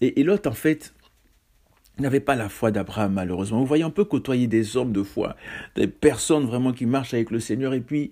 [0.00, 0.94] Et, et Lot, en fait,
[1.98, 3.60] n'avait pas la foi d'Abraham, malheureusement.
[3.60, 5.36] Vous voyez, on peut côtoyer des hommes de foi,
[5.74, 8.10] des personnes vraiment qui marchent avec le Seigneur, et puis,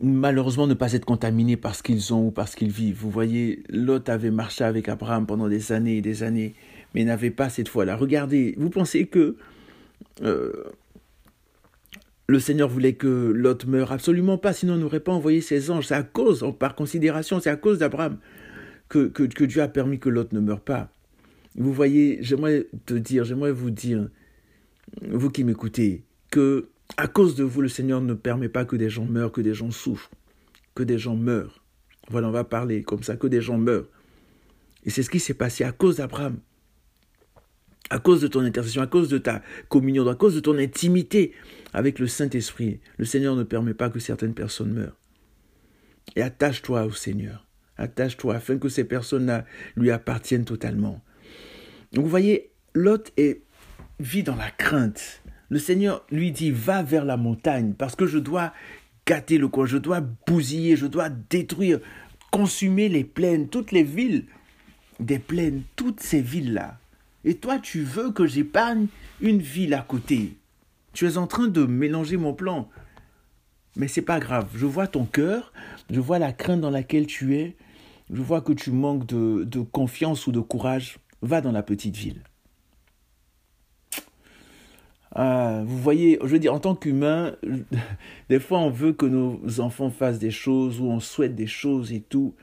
[0.00, 2.98] malheureusement, ne pas être contaminé par ce qu'ils ont ou par ce qu'ils vivent.
[3.00, 6.54] Vous voyez, Lot avait marché avec Abraham pendant des années et des années,
[6.94, 7.96] mais n'avait pas cette foi-là.
[7.96, 9.36] Regardez, vous pensez que
[10.22, 10.52] euh,
[12.28, 13.92] le Seigneur voulait que Lot meure?
[13.92, 15.86] Absolument pas, sinon il n'aurait pas envoyé ses anges.
[15.86, 18.18] C'est à cause, par considération, c'est à cause d'Abraham
[18.88, 20.90] que, que, que, Dieu a permis que Lot ne meure pas.
[21.56, 24.08] Vous voyez, j'aimerais te dire, j'aimerais vous dire,
[25.02, 28.90] vous qui m'écoutez, que à cause de vous, le Seigneur ne permet pas que des
[28.90, 30.10] gens meurent, que des gens souffrent,
[30.74, 31.64] que des gens meurent.
[32.08, 33.88] Voilà, on va parler comme ça, que des gens meurent.
[34.84, 36.38] Et c'est ce qui s'est passé à cause d'Abraham
[37.90, 41.32] à cause de ton intercession, à cause de ta communion, à cause de ton intimité
[41.72, 44.98] avec le Saint-Esprit, le Seigneur ne permet pas que certaines personnes meurent.
[46.14, 47.46] Et attache-toi au Seigneur.
[47.76, 49.44] Attache-toi afin que ces personnes-là
[49.76, 51.02] lui appartiennent totalement.
[51.92, 53.42] Donc vous voyez, Lot est,
[54.00, 55.22] vit dans la crainte.
[55.48, 58.52] Le Seigneur lui dit, va vers la montagne parce que je dois
[59.06, 61.78] gâter le coin, je dois bousiller, je dois détruire,
[62.30, 64.24] consumer les plaines, toutes les villes
[64.98, 66.78] des plaines, toutes ces villes-là
[67.26, 68.86] et toi, tu veux que j'épargne
[69.20, 70.36] une ville à côté.
[70.92, 72.68] Tu es en train de mélanger mon plan.
[73.74, 74.48] Mais c'est pas grave.
[74.54, 75.52] Je vois ton cœur,
[75.90, 77.56] je vois la crainte dans laquelle tu es,
[78.12, 80.98] je vois que tu manques de, de confiance ou de courage.
[81.26, 82.22] Va dans la petite ville.
[85.18, 87.36] Ah, vous voyez, je veux dire, en tant qu'humain,
[88.28, 91.92] des fois on veut que nos enfants fassent des choses ou on souhaite des choses
[91.92, 92.34] et tout.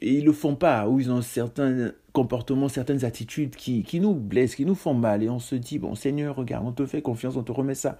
[0.00, 4.14] Et ils le font pas, ou ils ont certains comportements, certaines attitudes qui, qui nous
[4.14, 7.02] blessent, qui nous font mal, et on se dit, bon Seigneur, regarde, on te fait
[7.02, 7.98] confiance, on te remet ça.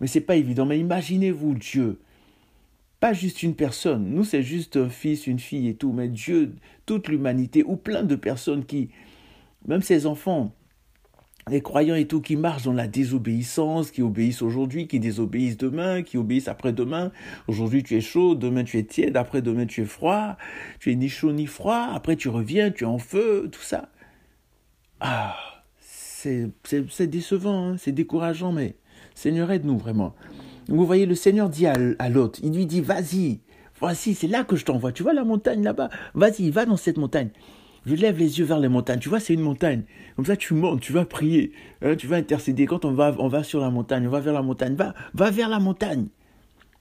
[0.00, 1.98] Mais c'est pas évident, mais imaginez-vous Dieu,
[2.98, 6.54] pas juste une personne, nous c'est juste un fils, une fille et tout, mais Dieu,
[6.86, 8.88] toute l'humanité, ou plein de personnes qui,
[9.68, 10.52] même ses enfants,
[11.48, 16.02] les croyants et tout qui marchent dans la désobéissance, qui obéissent aujourd'hui, qui désobéissent demain,
[16.02, 17.12] qui obéissent après-demain.
[17.46, 20.36] Aujourd'hui tu es chaud, demain tu es tiède, après-demain tu es froid,
[20.80, 23.88] tu es ni chaud ni froid, après tu reviens, tu es en feu, tout ça.
[25.00, 25.36] Ah,
[25.80, 26.50] c'est
[27.06, 28.76] décevant, hein, c'est décourageant, mais
[29.14, 30.14] Seigneur aide-nous vraiment.
[30.68, 33.40] Vous voyez, le Seigneur dit à, à l'autre, il lui dit, vas-y,
[33.80, 34.92] voici, c'est là que je t'envoie.
[34.92, 35.88] Tu vois la montagne là-bas?
[36.14, 37.30] Vas-y, va dans cette montagne.
[37.86, 38.98] Je lève les yeux vers les montagnes.
[38.98, 39.82] Tu vois, c'est une montagne.
[40.16, 41.52] Comme ça, tu montes, tu vas prier,
[41.82, 42.66] hein, tu vas intercéder.
[42.66, 44.74] Quand on va, on va sur la montagne, on va vers la montagne.
[44.74, 46.06] Va, va vers la montagne.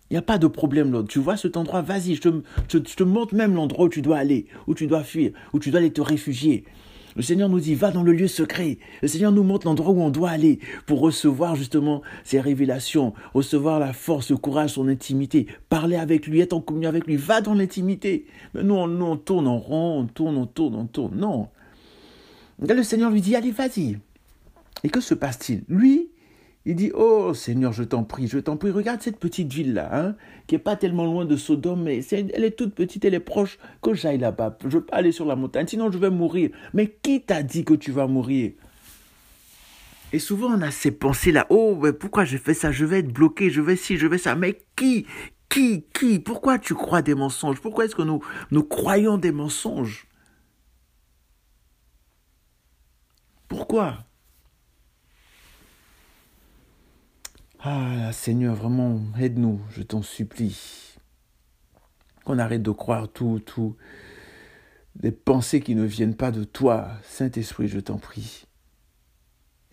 [0.09, 1.03] Il n'y a pas de problème là.
[1.07, 2.29] Tu vois cet endroit, vas-y, je te,
[2.71, 5.69] je te montre même l'endroit où tu dois aller, où tu dois fuir, où tu
[5.69, 6.63] dois aller te réfugier.
[7.17, 8.77] Le Seigneur nous dit, va dans le lieu secret.
[9.01, 13.79] Le Seigneur nous montre l'endroit où on doit aller pour recevoir justement ses révélations, recevoir
[13.79, 17.15] la force, le courage, son intimité, parler avec lui, être en communion avec lui.
[17.15, 18.27] Va dans l'intimité.
[18.53, 21.17] Mais nous, on, nous, on tourne on tourne, on tourne, on tourne.
[21.17, 21.47] Non.
[22.59, 23.97] Le Seigneur lui dit, allez, vas-y.
[24.83, 25.63] Et que se passe-t-il?
[25.67, 26.09] Lui,
[26.67, 30.15] il dit Oh Seigneur, je t'en prie, je t'en prie, regarde cette petite ville-là, hein,
[30.47, 33.57] qui est pas tellement loin de Sodome, mais elle est toute petite, elle est proche,
[33.81, 34.57] que j'aille là-bas.
[34.67, 36.49] Je pas aller sur la montagne, sinon je vais mourir.
[36.73, 38.51] Mais qui t'a dit que tu vas mourir?
[40.11, 41.47] Et souvent on a ces pensées-là.
[41.49, 42.69] Oh, mais pourquoi je fais ça?
[42.73, 44.35] Je vais être bloqué, je vais ci, je vais ça.
[44.35, 45.05] Mais qui
[45.49, 47.61] Qui Qui Pourquoi tu crois des mensonges?
[47.61, 50.05] Pourquoi est-ce que nous, nous croyons des mensonges?
[53.47, 53.99] Pourquoi?
[57.59, 60.95] Ah, Seigneur, vraiment, aide-nous, je t'en supplie.
[62.23, 63.75] Qu'on arrête de croire tout, tout,
[64.95, 66.89] des pensées qui ne viennent pas de toi.
[67.03, 68.45] Saint-Esprit, je t'en prie.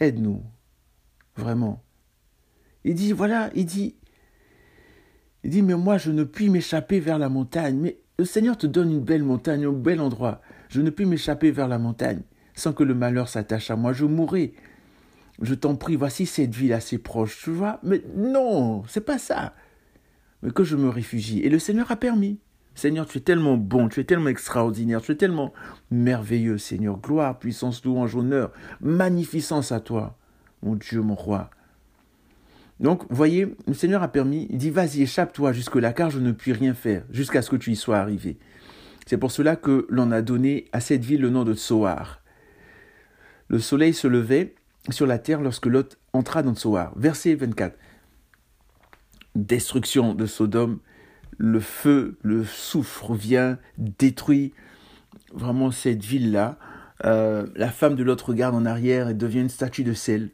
[0.01, 0.43] Aide-nous,
[1.37, 1.83] vraiment.
[2.85, 3.97] Il dit, voilà, il dit,
[5.43, 7.77] il dit, mais moi, je ne puis m'échapper vers la montagne.
[7.79, 10.41] Mais le Seigneur te donne une belle montagne, un bel endroit.
[10.69, 12.23] Je ne puis m'échapper vers la montagne
[12.55, 13.93] sans que le malheur s'attache à moi.
[13.93, 14.55] Je mourrai
[15.43, 17.81] je t'en prie, voici cette ville assez proche, tu vois.
[17.83, 19.55] Mais non, c'est pas ça.
[20.43, 21.41] Mais que je me réfugie.
[21.41, 22.39] Et le Seigneur a permis.
[22.75, 25.53] Seigneur, tu es tellement bon, tu es tellement extraordinaire, tu es tellement
[25.91, 26.99] merveilleux, Seigneur.
[26.99, 30.19] Gloire, puissance, louange, honneur, magnificence à toi,
[30.63, 31.51] mon Dieu, mon roi.
[32.81, 36.53] Donc, voyez, le Seigneur a permis, il dit, vas-y, échappe-toi jusque-là, car je ne puis
[36.53, 38.39] rien faire, jusqu'à ce que tu y sois arrivé.
[39.07, 42.23] C'est pour cela que l'on a donné à cette ville le nom de Tsoar.
[43.49, 44.57] Le soleil se levait,
[44.91, 46.93] sur la terre lorsque Lot entra dans Tsoar.
[46.97, 47.77] Verset 24.
[49.35, 50.79] Destruction de Sodome,
[51.39, 54.53] le feu, le soufre vient, détruit
[55.33, 56.59] vraiment cette ville-là.
[57.05, 60.31] Euh, la femme de Lot regarde en arrière et devient une statue de sel.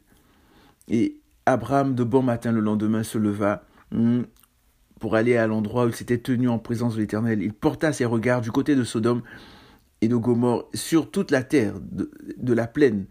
[0.87, 4.21] Et Abraham, de bon matin le lendemain, se leva hmm,
[4.99, 7.41] pour aller à l'endroit où il s'était tenu en présence de l'Éternel.
[7.41, 9.23] Il porta ses regards du côté de Sodome
[10.01, 13.05] et de Gomorre sur toute la terre de, la plaine,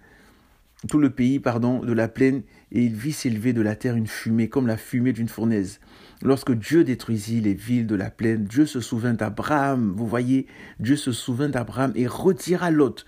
[0.89, 4.07] tout le pays, pardon, de la plaine, et il vit s'élever de la terre une
[4.07, 5.81] fumée, comme la fumée d'une fournaise.
[6.22, 10.47] Lorsque Dieu détruisit les villes de la plaine, Dieu se souvint d'Abraham, vous voyez,
[10.78, 13.05] Dieu se souvint d'Abraham et retira Lot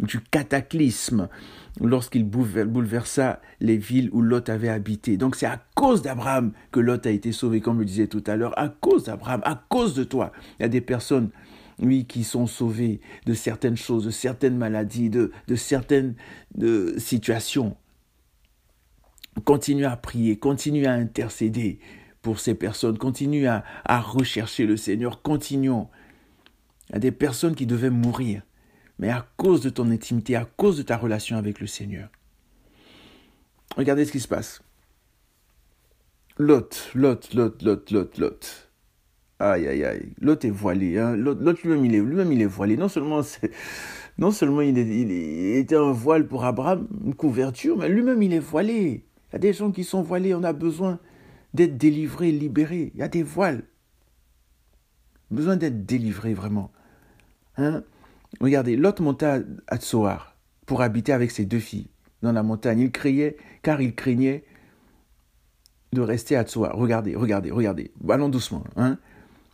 [0.00, 1.28] du cataclysme
[1.80, 5.16] lorsqu'il bouleversa les villes où Lot avait habité.
[5.16, 8.24] Donc c'est à cause d'Abraham que Lot a été sauvé, comme je le disais tout
[8.26, 10.32] à l'heure, à cause d'Abraham, à cause de toi.
[10.58, 11.30] Il y a des personnes
[11.80, 16.14] oui, qui sont sauvées de certaines choses, de certaines maladies, de, certaines
[16.98, 17.76] situations.
[19.44, 21.78] Continue à prier, continue à intercéder
[22.22, 25.88] pour ces personnes, continue à, à rechercher le Seigneur, continuons.
[26.88, 28.42] Il y a des personnes qui devaient mourir
[28.98, 32.08] mais à cause de ton intimité, à cause de ta relation avec le Seigneur.
[33.76, 34.62] Regardez ce qui se passe.
[36.38, 38.65] Lot, Lot, Lot, Lot, Lot, Lot.
[39.38, 40.12] Aïe, aïe, aïe.
[40.20, 40.98] Lot est voilé.
[40.98, 41.14] Hein.
[41.16, 41.84] Lot, lui-même,
[42.32, 42.76] il est, voilé.
[42.76, 43.20] Non seulement,
[44.18, 49.04] non seulement il, était un voile pour Abraham, une couverture, mais lui-même, il est voilé.
[49.28, 50.34] Il y a des gens qui sont voilés.
[50.34, 50.98] On a besoin
[51.52, 52.92] d'être délivrés, libérés.
[52.94, 53.64] Il y a des voiles.
[55.30, 56.70] Besoin d'être délivré, vraiment.
[57.58, 57.82] Hein?
[58.40, 61.88] Regardez, Lot monta à Tsoar pour habiter avec ses deux filles
[62.22, 62.80] dans la montagne.
[62.80, 64.44] Il criait car il craignait
[65.92, 66.76] de rester à Tsoar.
[66.76, 67.92] Regardez, regardez, regardez.
[68.08, 68.64] Allons doucement.
[68.76, 68.98] Hein.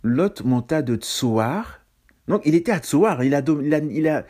[0.03, 1.81] Lot monta de Tsoar.
[2.29, 3.23] Donc il était à Tsoar.
[3.25, 4.25] Il a, il a,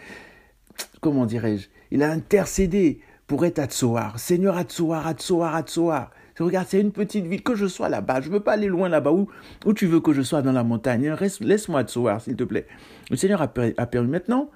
[1.00, 1.68] comment dirais-je?
[1.90, 4.18] Il a intercédé pour être à Tsoar.
[4.18, 6.10] Seigneur à Tsoar, à Tsoar, à Tsoar.
[6.38, 8.20] Regarde, c'est une petite ville, que je sois là-bas.
[8.20, 9.12] Je ne veux pas aller loin là-bas.
[9.12, 9.28] Où,
[9.64, 11.14] où tu veux que je sois dans la montagne?
[11.40, 12.66] Laisse-moi à Tsoar, s'il te plaît.
[13.10, 14.10] Le Seigneur a, permis.
[14.10, 14.50] Maintenant,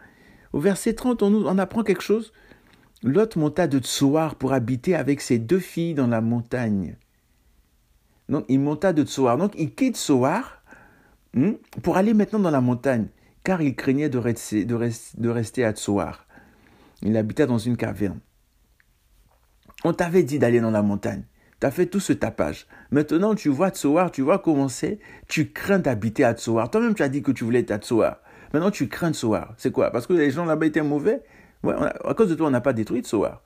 [0.53, 2.33] au verset 30, on, on apprend quelque chose.
[3.03, 6.97] Lot monta de Tsoar pour habiter avec ses deux filles dans la montagne.
[8.29, 9.37] Donc, il monta de Tsoar.
[9.37, 10.63] Donc, il quitte Tsoar
[11.83, 13.09] pour aller maintenant dans la montagne,
[13.45, 16.27] car il craignait de rester, à Tsoar.
[17.03, 18.21] Il habitait dans une caverne.
[19.85, 21.25] On t'avait dit d'aller dans la montagne.
[21.61, 22.67] Tu as fait tout ce tapage.
[22.91, 24.99] Maintenant, tu vois Tsoar, tu vois comment c'est.
[25.29, 26.71] Tu crains d'habiter à Tsoar.
[26.71, 28.19] Toi-même, tu as dit que tu voulais être à Tsoar.
[28.53, 29.55] Maintenant, tu crains Tsoar.
[29.59, 29.91] C'est quoi?
[29.91, 31.23] Parce que les gens là-bas étaient mauvais?
[31.63, 31.75] Ouais,
[32.05, 33.43] À cause de toi, on n'a pas détruit Tsoar.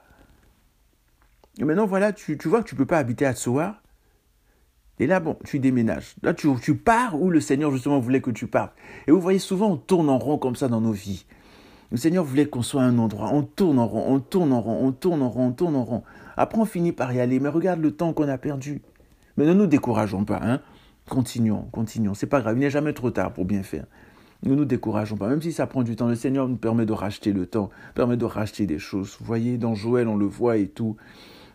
[1.58, 3.82] Et maintenant, voilà, tu, vois que tu ne peux pas habiter à Tsoar.
[5.00, 6.14] Et là, bon, tu déménages.
[6.22, 8.74] Là, tu, pars où le Seigneur, justement, voulait que tu partes.
[9.08, 11.24] Et vous voyez, souvent, on tourne en rond comme ça dans nos vies.
[11.90, 13.30] Le Seigneur voulait qu'on soit à un endroit.
[13.32, 15.84] On tourne en rond, on tourne en rond, on tourne en rond, on tourne en
[15.84, 16.02] rond.
[16.36, 17.40] Après, on finit par y aller.
[17.40, 18.82] Mais regarde le temps qu'on a perdu.
[19.38, 20.38] Mais ne nous décourageons pas.
[20.42, 20.60] Hein.
[21.08, 22.12] Continuons, continuons.
[22.12, 22.58] C'est pas grave.
[22.58, 23.86] Il n'est jamais trop tard pour bien faire.
[24.42, 25.28] Ne nous décourageons pas.
[25.28, 28.18] Même si ça prend du temps, le Seigneur nous permet de racheter le temps, permet
[28.18, 29.16] de racheter des choses.
[29.18, 30.96] Vous voyez, dans Joël, on le voit et tout.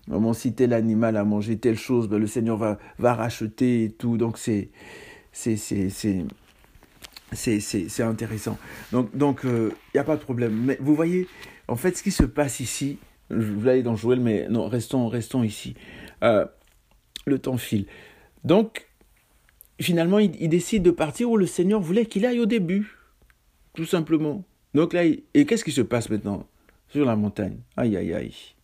[0.10, 3.91] Comment si tel animal a mangé telle chose, ben, le Seigneur va, va racheter et
[3.91, 4.18] tout.
[4.18, 4.70] Donc c'est
[5.32, 5.64] c'est
[8.01, 8.58] intéressant.
[8.91, 10.53] Donc il donc, n'y euh, a pas de problème.
[10.66, 11.28] Mais vous voyez,
[11.68, 12.99] en fait, ce qui se passe ici,
[13.30, 15.76] je voulais aller dans Joël, mais non, restons, restons ici.
[16.24, 16.45] Euh,
[17.26, 17.88] le temps file.
[18.43, 18.88] Donc,
[19.82, 22.97] finalement, il, décide de partir où le Seigneur voulait qu'il aille au début.
[23.74, 24.43] Tout simplement.
[24.74, 26.47] Donc là, et qu'est-ce qui se passe maintenant
[26.88, 27.58] Sur la montagne?
[27.76, 28.55] Aïe, aïe, aïe.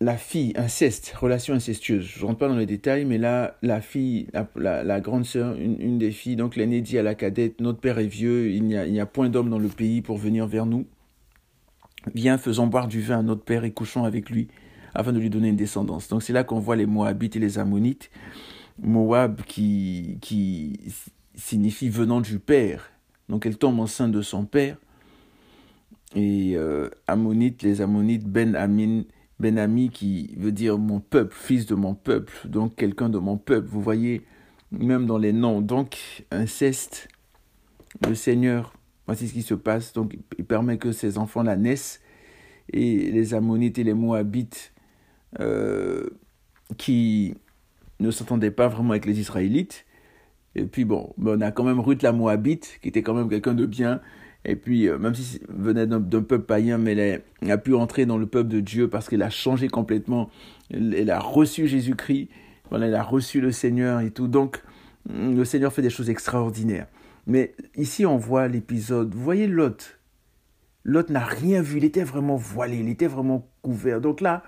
[0.00, 2.04] La fille, inceste, relation incestueuse.
[2.04, 5.98] Je ne rentre pas dans les détails, mais là, la fille, la, grande sœur, une,
[5.98, 9.02] des filles, donc l'aînée dit à la cadette, notre père est vieux, il n'y a,
[9.02, 10.86] a point d'homme dans le pays pour venir vers nous.
[12.14, 14.48] Viens, faisons boire du vin à notre père et couchons avec lui,
[14.94, 16.08] afin de lui donner une descendance.
[16.08, 18.10] Donc c'est là qu'on voit les Moabites et les Ammonites.
[18.82, 20.78] Moab qui, qui
[21.34, 22.90] signifie venant du père.
[23.28, 24.76] Donc elle tombe enceinte de son père.
[26.14, 29.02] Et euh, Ammonite, les Ammonites, Ben Amin,
[29.38, 33.36] Ben Ami qui veut dire mon peuple, fils de mon peuple, donc quelqu'un de mon
[33.36, 33.68] peuple.
[33.68, 34.24] Vous voyez,
[34.70, 35.60] même dans les noms.
[35.60, 37.08] Donc inceste,
[38.06, 38.76] le Seigneur
[39.06, 39.92] Voici ce qui se passe.
[39.92, 42.00] Donc, il permet que ces enfants-là naissent.
[42.72, 44.72] Et les Ammonites et les Moabites,
[45.38, 46.10] euh,
[46.76, 47.34] qui
[48.00, 49.86] ne s'entendaient pas vraiment avec les Israélites.
[50.56, 53.54] Et puis, bon, on a quand même Ruth la Moabite, qui était quand même quelqu'un
[53.54, 54.00] de bien.
[54.48, 56.92] Et puis, euh, même si venait d'un peuple païen, mais
[57.42, 60.30] elle a, pu entrer dans le peuple de Dieu parce qu'elle a changé complètement.
[60.70, 62.28] Elle, a reçu Jésus-Christ.
[62.70, 64.28] Elle a reçu le Seigneur et tout.
[64.28, 64.62] Donc,
[65.12, 66.86] le Seigneur fait des choses extraordinaires.
[67.26, 69.12] Mais ici, on voit l'épisode.
[69.12, 69.98] Vous voyez Lot.
[70.84, 71.78] Lot n'a rien vu.
[71.78, 72.78] Il était vraiment voilé.
[72.78, 74.00] Il était vraiment couvert.
[74.00, 74.44] Donc là,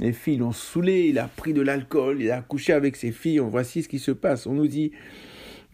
[0.00, 1.08] les filles l'ont saoulé.
[1.10, 2.22] Il a pris de l'alcool.
[2.22, 3.40] Il a couché avec ses filles.
[3.40, 4.46] Voici ce qui se passe.
[4.46, 4.92] On nous dit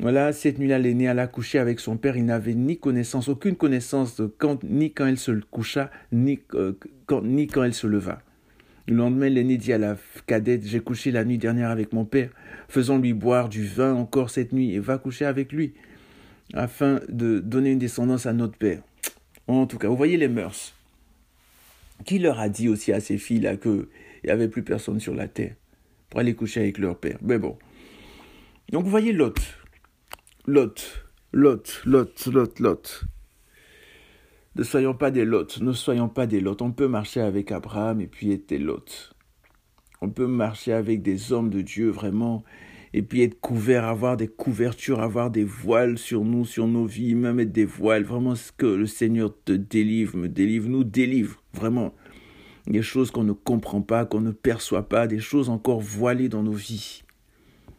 [0.00, 2.16] voilà, cette nuit-là, l'aîné alla coucher avec son père.
[2.16, 6.72] Il n'avait ni connaissance, aucune connaissance quand, ni quand elle se coucha, ni, euh,
[7.04, 8.22] quand, ni quand elle se leva.
[8.88, 9.96] Le lendemain, l'aîné dit à la
[10.26, 12.30] cadette J'ai couché la nuit dernière avec mon père.
[12.68, 15.74] Faisons-lui boire du vin encore cette nuit et va coucher avec lui.
[16.54, 18.82] afin de donner une descendance à notre père.
[19.46, 20.74] En tout cas, vous voyez les mœurs.
[22.04, 23.86] Qui leur a dit aussi à ces filles-là qu'il
[24.24, 25.54] n'y avait plus personne sur la terre
[26.08, 27.18] pour aller coucher avec leur père?
[27.20, 27.58] Mais bon.
[28.72, 29.59] Donc vous voyez Lot.
[30.50, 33.04] Lot, Lot, Lot, Lot, Lot.
[34.56, 36.60] Ne soyons pas des Lot, ne soyons pas des Lot.
[36.60, 39.14] On peut marcher avec Abraham et puis être des Lot.
[40.00, 42.42] On peut marcher avec des hommes de Dieu vraiment
[42.92, 47.14] et puis être couvert, avoir des couvertures, avoir des voiles sur nous, sur nos vies,
[47.14, 48.02] même être des voiles.
[48.02, 51.94] Vraiment, ce que le Seigneur te délivre, me délivre, nous délivre, vraiment.
[52.66, 56.42] Des choses qu'on ne comprend pas, qu'on ne perçoit pas, des choses encore voilées dans
[56.42, 57.04] nos vies.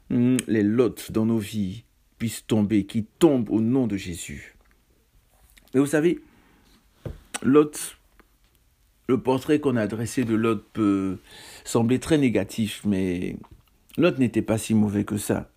[0.10, 1.84] Hmm, les lots dans nos vies
[2.22, 4.56] puissent tomber, qui tombent au nom de Jésus.
[5.74, 6.20] Et vous savez,
[7.42, 7.98] Lot,
[9.08, 11.18] le portrait qu'on a dressé de Lot peut
[11.64, 13.38] sembler très négatif, mais
[13.98, 15.50] L'autre n'était pas si mauvais que ça.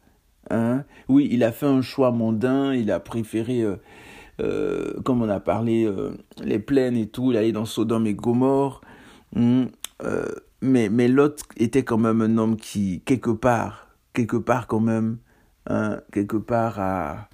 [0.49, 3.77] Hein oui, il a fait un choix mondain, il a préféré, euh,
[4.41, 6.13] euh, comme on a parlé, euh,
[6.43, 8.81] les plaines et tout, il allait dans Sodome et Gomorre.
[9.35, 9.67] Hmm,
[10.63, 15.19] mais mais Lot était quand même un homme qui, quelque part, quelque part quand même,
[15.67, 17.29] hein, quelque part, a...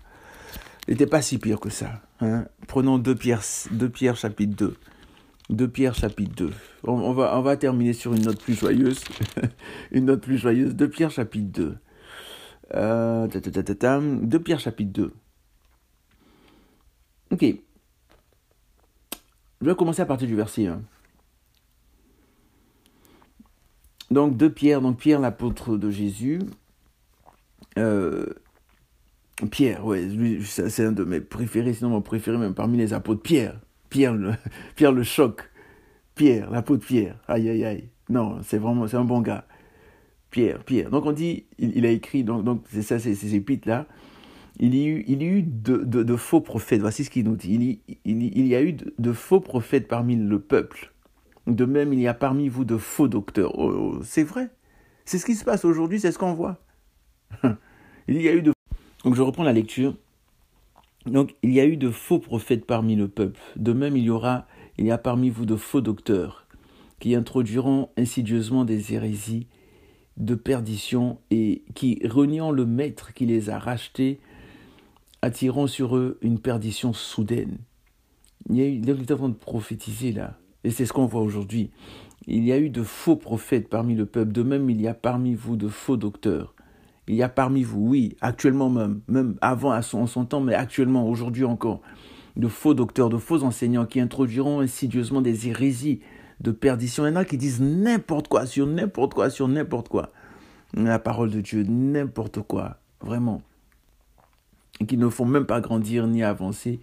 [0.88, 2.02] n'était pas si pire que ça.
[2.20, 4.76] Hein Prenons 2 Pierre, 2 Pierre chapitre 2.
[5.50, 6.52] 2 Pierre chapitre 2.
[6.84, 9.02] On, va, terminer sur une note plus joyeuse.
[9.90, 10.74] une note plus joyeuse.
[10.74, 11.76] 2 Pierre chapitre 2.
[12.74, 15.12] Euh, 2 Pierre chapitre 2.
[17.32, 17.44] Ok.
[19.60, 20.82] Je vais commencer à partir du verset 1.
[24.10, 26.40] Donc 2 Pierre, donc Pierre l'apôtre de Jésus.
[27.78, 28.26] Euh,
[29.50, 30.08] Pierre, ouais,
[30.44, 33.22] c'est un de mes préférés, sinon mon préféré même parmi les apôtres.
[33.22, 33.58] Pierre,
[33.88, 34.32] Pierre le,
[34.76, 35.42] Pierre le choc.
[36.14, 37.16] Pierre, la peau de Pierre.
[37.28, 37.88] Aïe, aïe, aïe.
[38.08, 39.46] Non, c'est vraiment, c'est un bon gars.
[40.30, 40.90] Pierre, Pierre.
[40.90, 43.86] Donc on dit, il, a écrit, donc, donc c'est ça, c'est ces épîtres-là.
[44.58, 46.82] Il y a eu, il y eu de, de, faux prophètes.
[46.82, 47.54] Voici ce qu'il nous dit.
[47.54, 50.92] Il y, il, il y a eu de, faux prophètes parmi le peuple.
[51.46, 53.58] De même, il y a parmi vous de faux docteurs.
[53.58, 54.50] Oh, oh, c'est vrai.
[55.06, 56.58] C'est ce qui se passe aujourd'hui, c'est ce qu'on voit.
[58.08, 58.52] il y a eu de.
[59.04, 59.94] Donc je reprends la lecture.
[61.06, 63.40] Donc, il y a eu de faux prophètes parmi le peuple.
[63.56, 66.46] De même, il y aura, il y a parmi vous de faux docteurs
[66.98, 69.46] qui introduiront insidieusement des hérésies
[70.18, 74.20] de perdition et qui, reniant le maître qui les a rachetés,
[75.22, 77.56] attireront sur eux une perdition soudaine.
[78.50, 81.70] Il y a eu, il est de prophétiser là, et c'est ce qu'on voit aujourd'hui.
[82.26, 84.94] Il y a eu de faux prophètes parmi le peuple, de même il y a
[84.94, 86.54] parmi vous de faux docteurs
[87.10, 90.54] il y a parmi vous, oui, actuellement même, même avant à son, son temps, mais
[90.54, 91.80] actuellement, aujourd'hui encore,
[92.36, 96.00] de faux docteurs, de faux enseignants qui introduiront insidieusement des hérésies
[96.40, 97.04] de perdition.
[97.04, 100.12] Il y en a qui disent n'importe quoi sur n'importe quoi sur n'importe quoi.
[100.72, 103.42] La parole de Dieu, n'importe quoi, vraiment.
[104.78, 106.78] Et qui ne font même pas grandir ni avancer.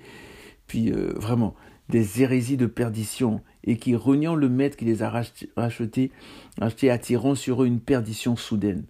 [0.68, 1.56] Puis euh, vraiment,
[1.88, 6.12] des hérésies de perdition et qui, reniant le maître qui les a rachetés,
[6.60, 8.84] rachetés attirant sur eux une perdition soudaine.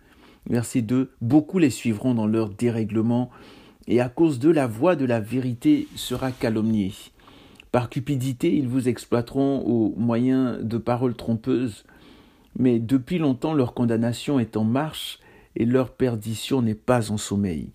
[0.50, 3.30] Verset 2, Beaucoup les suivront dans leur dérèglement,
[3.88, 6.94] et à cause de la voix de la vérité sera calomniée.
[7.72, 11.86] Par cupidité, ils vous exploiteront au moyen de paroles trompeuses,
[12.58, 15.20] mais depuis longtemps leur condamnation est en marche,
[15.56, 17.72] et leur perdition n'est pas en sommeil.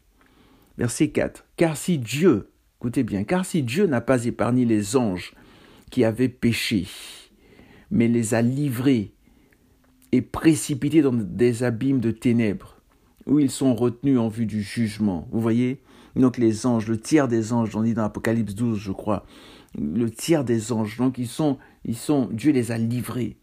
[0.79, 1.45] Verset 4.
[1.57, 2.49] Car si Dieu,
[2.79, 5.35] écoutez bien, car si Dieu n'a pas épargné les anges
[5.91, 6.87] qui avaient péché,
[7.91, 9.12] mais les a livrés
[10.12, 12.76] et précipités dans des abîmes de ténèbres,
[13.26, 15.26] où ils sont retenus en vue du jugement.
[15.32, 15.80] Vous voyez?
[16.16, 19.24] Donc les anges, le tiers des anges, on dit dans Apocalypse 12, je crois,
[19.78, 23.36] le tiers des anges, donc ils sont, ils sont, Dieu les a livrés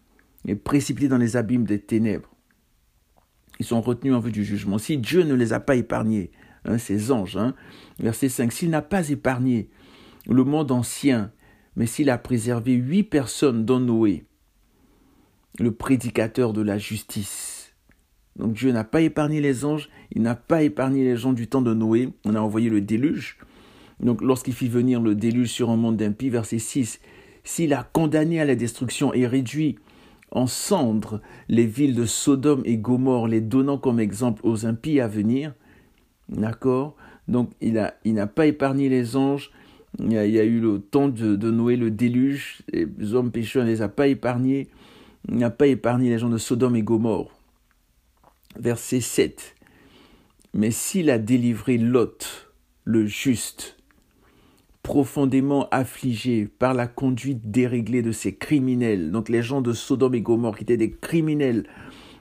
[0.47, 2.29] et précipités dans les abîmes des ténèbres.
[3.59, 4.77] Ils sont retenus en vue du jugement.
[4.77, 6.31] Si Dieu ne les a pas épargnés,
[6.65, 7.55] hein, ces anges, hein,
[7.99, 9.69] verset 5, s'il n'a pas épargné
[10.27, 11.31] le monde ancien,
[11.75, 14.25] mais s'il a préservé huit personnes dont Noé,
[15.59, 17.73] le prédicateur de la justice.
[18.35, 21.61] Donc Dieu n'a pas épargné les anges, il n'a pas épargné les gens du temps
[21.61, 23.37] de Noé, on a envoyé le déluge.
[23.99, 27.01] Donc lorsqu'il fit venir le déluge sur un monde d'impie, verset 6,
[27.43, 29.77] s'il a condamné à la destruction et réduit
[30.31, 35.07] en cendres les villes de Sodome et Gomorre, les donnant comme exemple aux impies à
[35.07, 35.53] venir,
[36.29, 36.95] d'accord?
[37.27, 39.51] Donc il n'a il pas épargné les anges,
[39.97, 43.81] il y, a, eu le temps de, Noé, le déluge, les hommes pécheurs ne les
[43.81, 44.69] a pas épargnés,
[45.29, 47.31] n'a pas épargné les gens de Sodome et Gomorre.
[48.57, 49.55] Verset 7.
[50.53, 52.51] Mais s'il a délivré Lot,
[52.83, 53.77] le juste,
[54.81, 60.21] profondément affligé par la conduite déréglée de ces criminels, donc les gens de Sodome et
[60.21, 61.67] Gomorre qui étaient des criminels,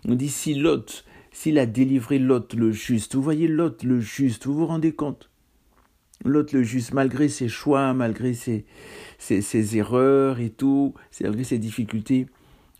[0.07, 4.47] on dit si Lot, s'il a délivré Lot le juste, vous voyez Lot le juste,
[4.47, 5.31] vous vous rendez compte?
[6.25, 8.65] L'autre le juste, malgré ses choix, malgré ses,
[9.19, 12.27] ses, erreurs et tout, malgré ses difficultés,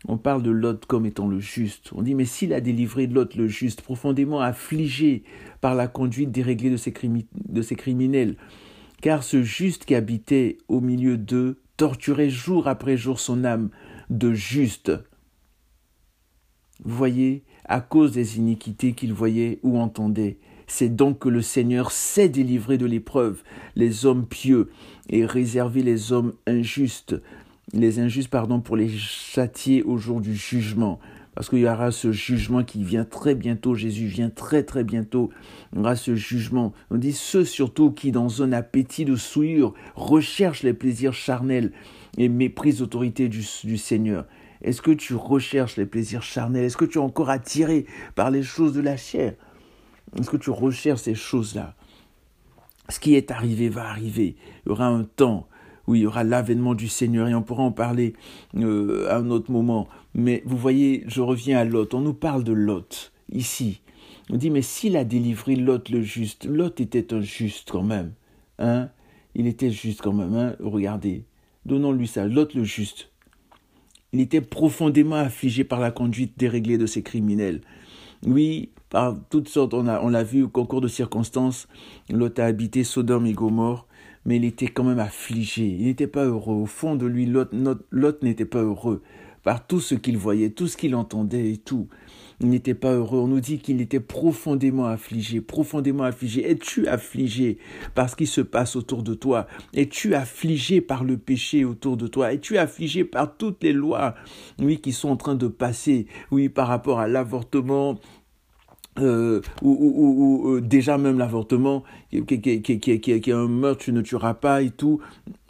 [0.07, 1.91] on parle de Lot comme étant le juste.
[1.93, 5.23] On dit, mais s'il a délivré Lot le juste, profondément affligé
[5.61, 8.37] par la conduite déréglée de ces criminels,
[9.01, 13.69] car ce juste qui habitait au milieu d'eux torturait jour après jour son âme
[14.09, 14.91] de juste.
[16.83, 20.39] Vous voyez, à cause des iniquités qu'il voyait ou entendait.
[20.67, 23.43] C'est donc que le Seigneur sait délivrer de l'épreuve
[23.75, 24.69] les hommes pieux
[25.09, 27.15] et réserver les hommes injustes,
[27.73, 30.99] les injustes, pardon, pour les châtier au jour du jugement.
[31.35, 35.29] Parce qu'il y aura ce jugement qui vient très bientôt, Jésus vient très très bientôt,
[35.71, 36.73] il y aura ce jugement.
[36.89, 41.71] On dit ceux surtout qui, dans un appétit de souillure, recherchent les plaisirs charnels
[42.17, 44.25] et méprisent l'autorité du, du Seigneur.
[44.61, 46.65] Est-ce que tu recherches les plaisirs charnels?
[46.65, 49.35] Est-ce que tu es encore attiré par les choses de la chair?
[50.17, 51.75] Est-ce que tu recherches ces choses-là?
[52.89, 54.35] Ce qui est arrivé va arriver.
[54.65, 55.47] Il y aura un temps
[55.89, 58.13] où il y aura l'avènement du Seigneur et on pourra en parler
[58.55, 59.87] euh, à un autre moment.
[60.13, 61.95] Mais vous voyez, je reviens à Lot.
[61.95, 63.81] On nous parle de Lot ici.
[64.29, 68.13] On dit, mais s'il a délivré Lot le juste, Lot était un juste quand même.
[68.59, 68.89] Hein?
[69.33, 70.35] Il était juste quand même.
[70.35, 70.55] Hein?
[70.59, 71.23] Regardez,
[71.65, 72.27] donnons-lui ça.
[72.27, 73.09] Lot le juste.
[74.13, 77.61] Il était profondément affligé par la conduite déréglée de ces criminels.
[78.27, 81.67] Oui, par toutes sortes, on l'a vu au concours de circonstances,
[82.11, 83.87] Lot a habité Sodome et Gomorre,
[84.25, 86.55] mais il était quand même affligé, il n'était pas heureux.
[86.55, 89.01] Au fond de lui, Lot n'était pas heureux
[89.43, 91.87] par tout ce qu'il voyait, tout ce qu'il entendait et tout.
[92.41, 93.19] Il n'était pas heureux.
[93.19, 96.49] On nous dit qu'il était profondément affligé, profondément affligé.
[96.49, 97.57] Es-tu affligé
[97.95, 99.47] par ce qui se passe autour de toi?
[99.73, 102.31] Es-tu affligé par le péché autour de toi?
[102.31, 104.15] Es-tu affligé par toutes les lois,
[104.57, 107.99] oui, qui sont en train de passer, oui, par rapport à l'avortement,
[108.97, 114.01] euh, ou, euh, déjà même l'avortement, qui, qui, qui, qui, est un meurtre, tu ne
[114.01, 114.99] tueras pas et tout.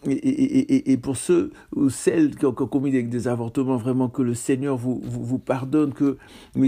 [0.06, 4.34] Et, et, et, pour ceux ou celles qui ont, commis des, avortements, vraiment que le
[4.34, 6.18] Seigneur vous, vous, pardonne, que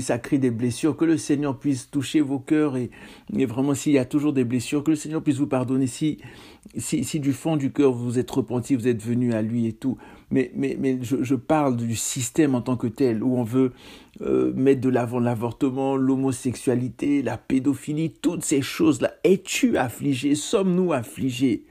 [0.01, 2.89] ça crée des blessures, que le Seigneur puisse toucher vos cœurs et,
[3.37, 6.17] et vraiment s'il y a toujours des blessures, que le Seigneur puisse vous pardonner si,
[6.75, 9.73] si, si du fond du cœur vous êtes repenti, vous êtes venu à lui et
[9.73, 9.97] tout.
[10.31, 10.49] Mais,
[11.01, 13.73] je parle du système en tant que tel, où on veut
[14.21, 19.13] euh, mettre de l'avant l'avortement, l'homosexualité, la pédophilie, toutes ces choses-là.
[19.25, 20.35] Es-tu affligé?
[20.35, 21.65] Sommes-nous affligés?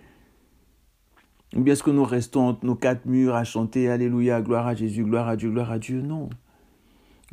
[1.56, 4.74] Ou bien est-ce que nous restons entre nos quatre murs à chanter Alléluia, gloire à
[4.74, 6.02] Jésus, gloire à Dieu, gloire à Dieu?
[6.02, 6.28] Non.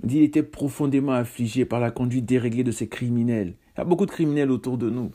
[0.04, 3.56] Il était profondément affligé par la conduite déréglée de ces criminels.
[3.76, 5.12] Il y a beaucoup de criminels autour de nous.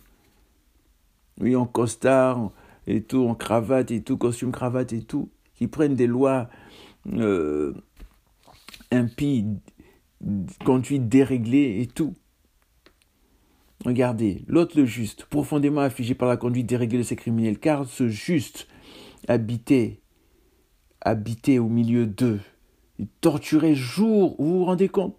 [1.40, 2.50] Oui, en costard
[2.86, 5.30] et tout, en cravate et tout, costume cravate et tout,
[5.62, 6.48] qui prennent des lois
[7.12, 7.72] euh,
[8.90, 9.46] impies,
[10.64, 12.14] conduite déréglée et tout.
[13.84, 18.08] Regardez, l'autre le juste, profondément affligé par la conduite déréglée de ces criminels, car ce
[18.08, 18.66] juste
[19.28, 20.00] habitait,
[21.00, 22.40] habitait au milieu d'eux.
[22.98, 25.16] Il torturait jour, vous vous rendez compte?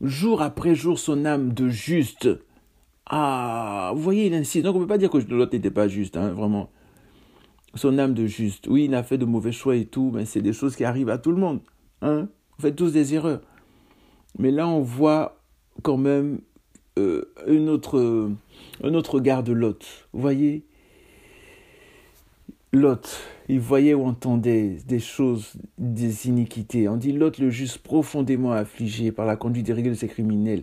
[0.00, 2.28] Jour après jour son âme de juste.
[3.06, 4.64] Ah, vous voyez, il insiste.
[4.64, 6.70] Donc on ne peut pas dire que l'autre n'était pas juste, hein, vraiment.
[7.74, 8.66] Son âme de juste.
[8.68, 11.08] Oui, il a fait de mauvais choix et tout, mais c'est des choses qui arrivent
[11.08, 11.60] à tout le monde.
[12.02, 13.40] Hein on fait tous des erreurs.
[14.38, 15.40] Mais là, on voit
[15.82, 16.40] quand même
[16.98, 17.24] euh,
[17.68, 18.30] autre,
[18.82, 19.84] un autre regard de Lot.
[20.12, 20.64] Vous voyez?
[22.74, 23.20] Lot,
[23.50, 26.88] il voyait ou entendait des choses, des iniquités.
[26.88, 30.62] On dit Lot le juste profondément affligé par la conduite des de ses criminels,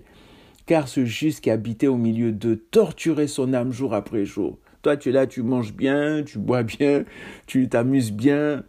[0.65, 4.57] car ce juste qui habitait au milieu d'eux torturait son âme jour après jour.
[4.81, 7.03] Toi, tu es là, tu manges bien, tu bois bien,
[7.45, 8.63] tu t'amuses bien.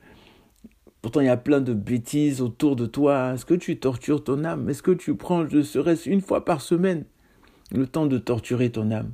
[1.02, 3.32] Pourtant, il y a plein de bêtises autour de toi.
[3.34, 4.68] Est-ce que tu tortures ton âme?
[4.68, 7.04] Est-ce que tu prends, ne serait-ce une fois par semaine,
[7.72, 9.12] le temps de torturer ton âme?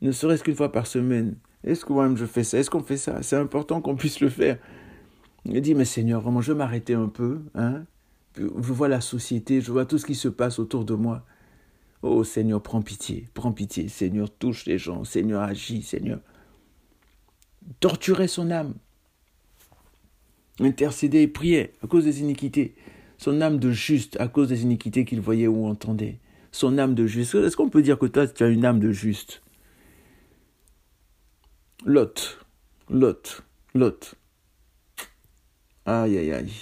[0.00, 2.58] Ne serait-ce qu'une fois par semaine est-ce que moi-même je fais ça?
[2.58, 3.22] Est-ce qu'on fait ça?
[3.22, 4.58] C'est important qu'on puisse le faire.
[5.46, 7.40] Il dit, mais Seigneur, vraiment, je vais m'arrêter un peu.
[7.54, 7.84] Hein
[8.36, 11.24] je vois la société, je vois tout ce qui se passe autour de moi.
[12.06, 13.88] Oh Seigneur, prends pitié, prends pitié.
[13.88, 15.04] Seigneur, touche les gens.
[15.04, 16.20] Seigneur, agis, Seigneur.
[17.80, 18.74] Torturer son âme.
[20.60, 22.74] Intercéder et à cause des iniquités.
[23.16, 26.18] Son âme de juste à cause des iniquités qu'il voyait ou entendait.
[26.52, 27.36] Son âme de juste.
[27.36, 29.40] Est-ce qu'on peut dire que toi, tu as une âme de juste?
[31.86, 32.38] Lot,
[32.90, 33.42] Lot,
[33.74, 34.14] Lot.
[35.86, 36.52] Aïe, aïe, aïe.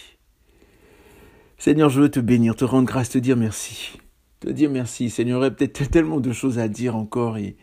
[1.59, 3.99] Seigneur, je veux te bénir, te rendre grâce, te dire merci.
[4.43, 5.09] Te dire merci.
[5.09, 7.55] Seigneur, il y aurait peut-être tellement de choses à dire encore et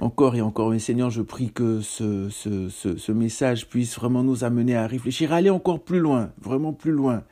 [0.00, 0.70] encore et encore.
[0.70, 5.50] Mais Seigneur, je prie que ce, message puisse vraiment nous amener à réfléchir, à aller
[5.50, 7.24] encore plus loin, vraiment plus loin.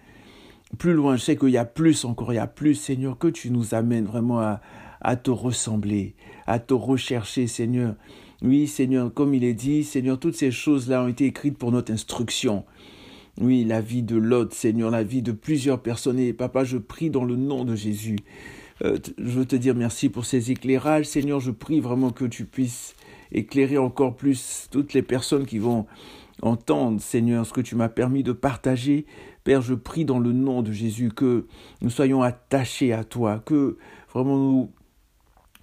[0.77, 3.29] Plus loin, je sais qu'il y a plus encore, il y a plus, Seigneur, que
[3.29, 4.61] tu nous amènes vraiment à,
[5.01, 6.17] à te ressembler,
[6.49, 7.95] à te rechercher, Seigneur.
[8.43, 11.93] Oui, Seigneur, comme il est dit, Seigneur, toutes ces choses-là ont été écrites pour notre
[11.93, 12.65] instruction.
[13.41, 16.19] Oui, la vie de l'autre, Seigneur, la vie de plusieurs personnes.
[16.19, 18.19] Et papa, je prie dans le nom de Jésus.
[18.85, 21.07] Euh, je veux te dire merci pour ces éclairages.
[21.07, 22.95] Seigneur, je prie vraiment que tu puisses
[23.31, 25.87] éclairer encore plus toutes les personnes qui vont
[26.43, 29.07] entendre, Seigneur, ce que tu m'as permis de partager.
[29.45, 31.47] Père, je prie dans le nom de Jésus que
[31.81, 33.79] nous soyons attachés à toi, que
[34.13, 34.71] vraiment nous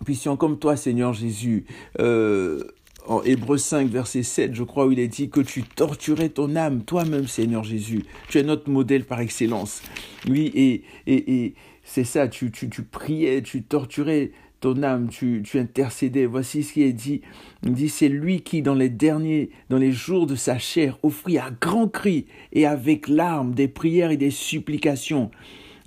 [0.06, 1.66] puissions, comme toi, Seigneur Jésus,
[2.00, 2.64] euh,
[3.08, 6.56] en Hébreu 5, verset 7, je crois, où il est dit que tu torturais ton
[6.56, 8.04] âme, toi-même, Seigneur Jésus.
[8.30, 9.82] Tu es notre modèle par excellence.
[10.28, 11.54] Oui, et, et, et
[11.84, 16.26] c'est ça, tu, tu, tu priais, tu torturais ton âme, tu, tu intercédais.
[16.26, 17.22] Voici ce qui est dit.
[17.64, 21.38] Il dit, c'est lui qui, dans les derniers, dans les jours de sa chair, offrit
[21.38, 25.30] à grands cris et avec larmes des prières et des supplications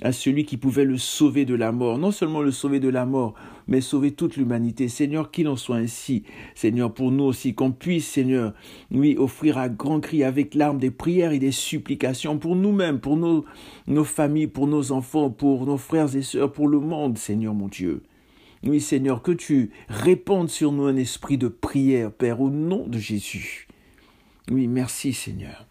[0.03, 1.99] à celui qui pouvait le sauver de la mort.
[1.99, 3.35] Non seulement le sauver de la mort,
[3.67, 4.89] mais sauver toute l'humanité.
[4.89, 6.25] Seigneur, qu'il en soit ainsi.
[6.55, 8.55] Seigneur, pour nous aussi, qu'on puisse, Seigneur,
[8.91, 13.17] lui offrir à grands cris avec larmes des prières et des supplications pour nous-mêmes, pour
[13.17, 13.45] nos,
[13.87, 17.69] nos familles, pour nos enfants, pour nos frères et sœurs, pour le monde, Seigneur mon
[17.69, 18.03] Dieu.
[18.65, 22.99] Oui, Seigneur, que tu répandes sur nous un esprit de prière, Père, au nom de
[22.99, 23.69] Jésus.
[24.51, 25.68] Oui, merci, Seigneur.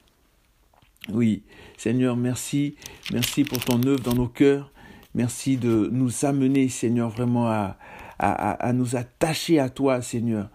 [1.14, 1.44] Oui,
[1.78, 2.76] Seigneur, merci.
[3.14, 4.72] Merci pour ton œuvre dans nos cœurs.
[5.16, 7.78] Merci de nous amener, Seigneur, vraiment à,
[8.20, 10.50] à, nous attacher à toi, Seigneur.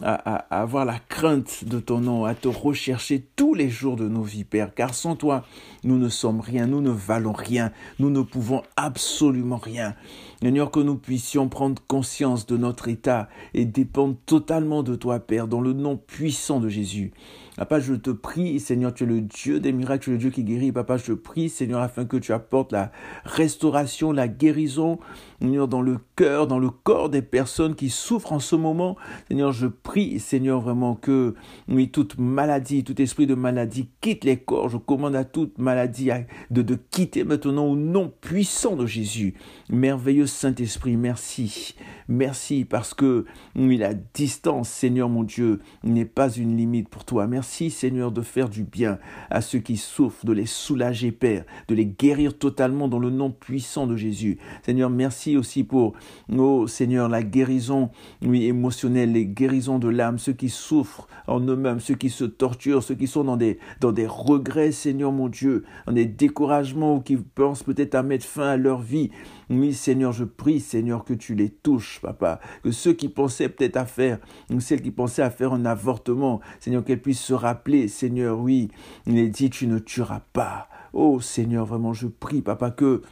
[0.00, 4.08] À, à, avoir la crainte de ton nom, à te rechercher tous les jours de
[4.08, 5.44] nos vies, Père, car sans toi,
[5.84, 9.94] nous ne sommes rien, nous ne valons rien, nous ne pouvons absolument rien.
[10.42, 15.46] Seigneur, que nous puissions prendre conscience de notre état et dépendre totalement de toi, Père,
[15.46, 17.12] dans le nom puissant de Jésus.
[17.56, 20.30] Papa, je te prie, Seigneur, tu es le Dieu des miracles, tu es le Dieu
[20.30, 20.72] qui guérit.
[20.72, 22.90] Papa, je prie, Seigneur, afin que tu apportes la
[23.24, 24.98] restauration, la guérison,
[25.38, 28.96] Seigneur, dans le cœur, dans le corps des personnes qui souffrent en ce moment.
[29.28, 31.34] Seigneur, je prie, Seigneur, vraiment que,
[31.68, 34.70] oui, toute maladie, tout esprit de maladie quitte les corps.
[34.70, 36.10] Je commande à toute maladie
[36.50, 39.34] de, de quitter maintenant au nom puissant de Jésus.
[39.68, 41.74] Merveilleux Saint-Esprit, merci.
[42.08, 43.26] Merci parce que
[43.56, 47.26] oui, la distance, Seigneur mon Dieu, n'est pas une limite pour toi.
[47.42, 48.98] Seigneur, de faire du bien
[49.30, 53.30] à ceux qui souffrent, de les soulager, Père, de les guérir totalement dans le nom
[53.30, 54.38] puissant de Jésus.
[54.64, 55.94] Seigneur, merci aussi pour,
[56.36, 57.90] oh Seigneur, la guérison
[58.22, 62.82] oui, émotionnelle, les guérisons de l'âme, ceux qui souffrent en eux-mêmes, ceux qui se torturent,
[62.82, 67.00] ceux qui sont dans des, dans des regrets, Seigneur mon Dieu, dans des découragements ou
[67.00, 69.10] qui pensent peut-être à mettre fin à leur vie.
[69.52, 72.40] Oui, Seigneur, je prie, Seigneur, que tu les touches, papa.
[72.64, 74.18] Que ceux qui pensaient peut-être à faire,
[74.50, 78.68] ou celles qui pensaient à faire un avortement, Seigneur, qu'elles puissent se rappeler, Seigneur, oui,
[79.06, 80.68] il est dit, tu ne tueras pas.
[80.94, 83.02] Oh, Seigneur, vraiment, je prie, papa, que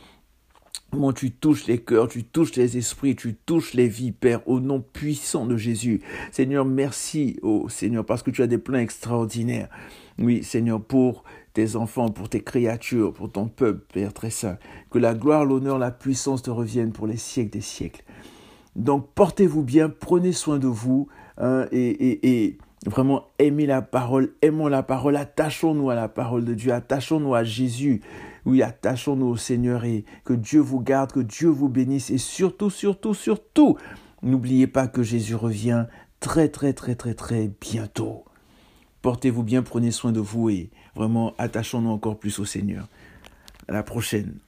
[0.91, 4.59] Comment tu touches les cœurs, tu touches les esprits, tu touches les vies, Père, au
[4.59, 6.01] nom puissant de Jésus.
[6.33, 9.69] Seigneur, merci, oh Seigneur, parce que tu as des plans extraordinaires.
[10.19, 11.23] Oui, Seigneur, pour
[11.53, 14.59] tes enfants, pour tes créatures, pour ton peuple, Père très saint.
[14.91, 18.05] Que la gloire, l'honneur, la puissance te reviennent pour les siècles des siècles.
[18.77, 24.69] Donc portez-vous bien, prenez soin de vous hein, et, et, vraiment aimez la parole, aimons
[24.69, 28.01] la parole, attachons-nous à la parole de Dieu, attachons-nous à Jésus.
[28.47, 32.71] Oui, attachons-nous au Seigneur et que Dieu vous garde, que Dieu vous bénisse et surtout,
[32.71, 33.77] surtout, surtout,
[34.23, 35.87] n'oubliez pas que Jésus revient
[36.21, 38.25] très, très, très, très, très bientôt.
[39.03, 42.89] Portez-vous bien, prenez soin de vous et Vraiment, attachons-nous encore plus au Seigneur.
[43.69, 44.39] À la prochaine.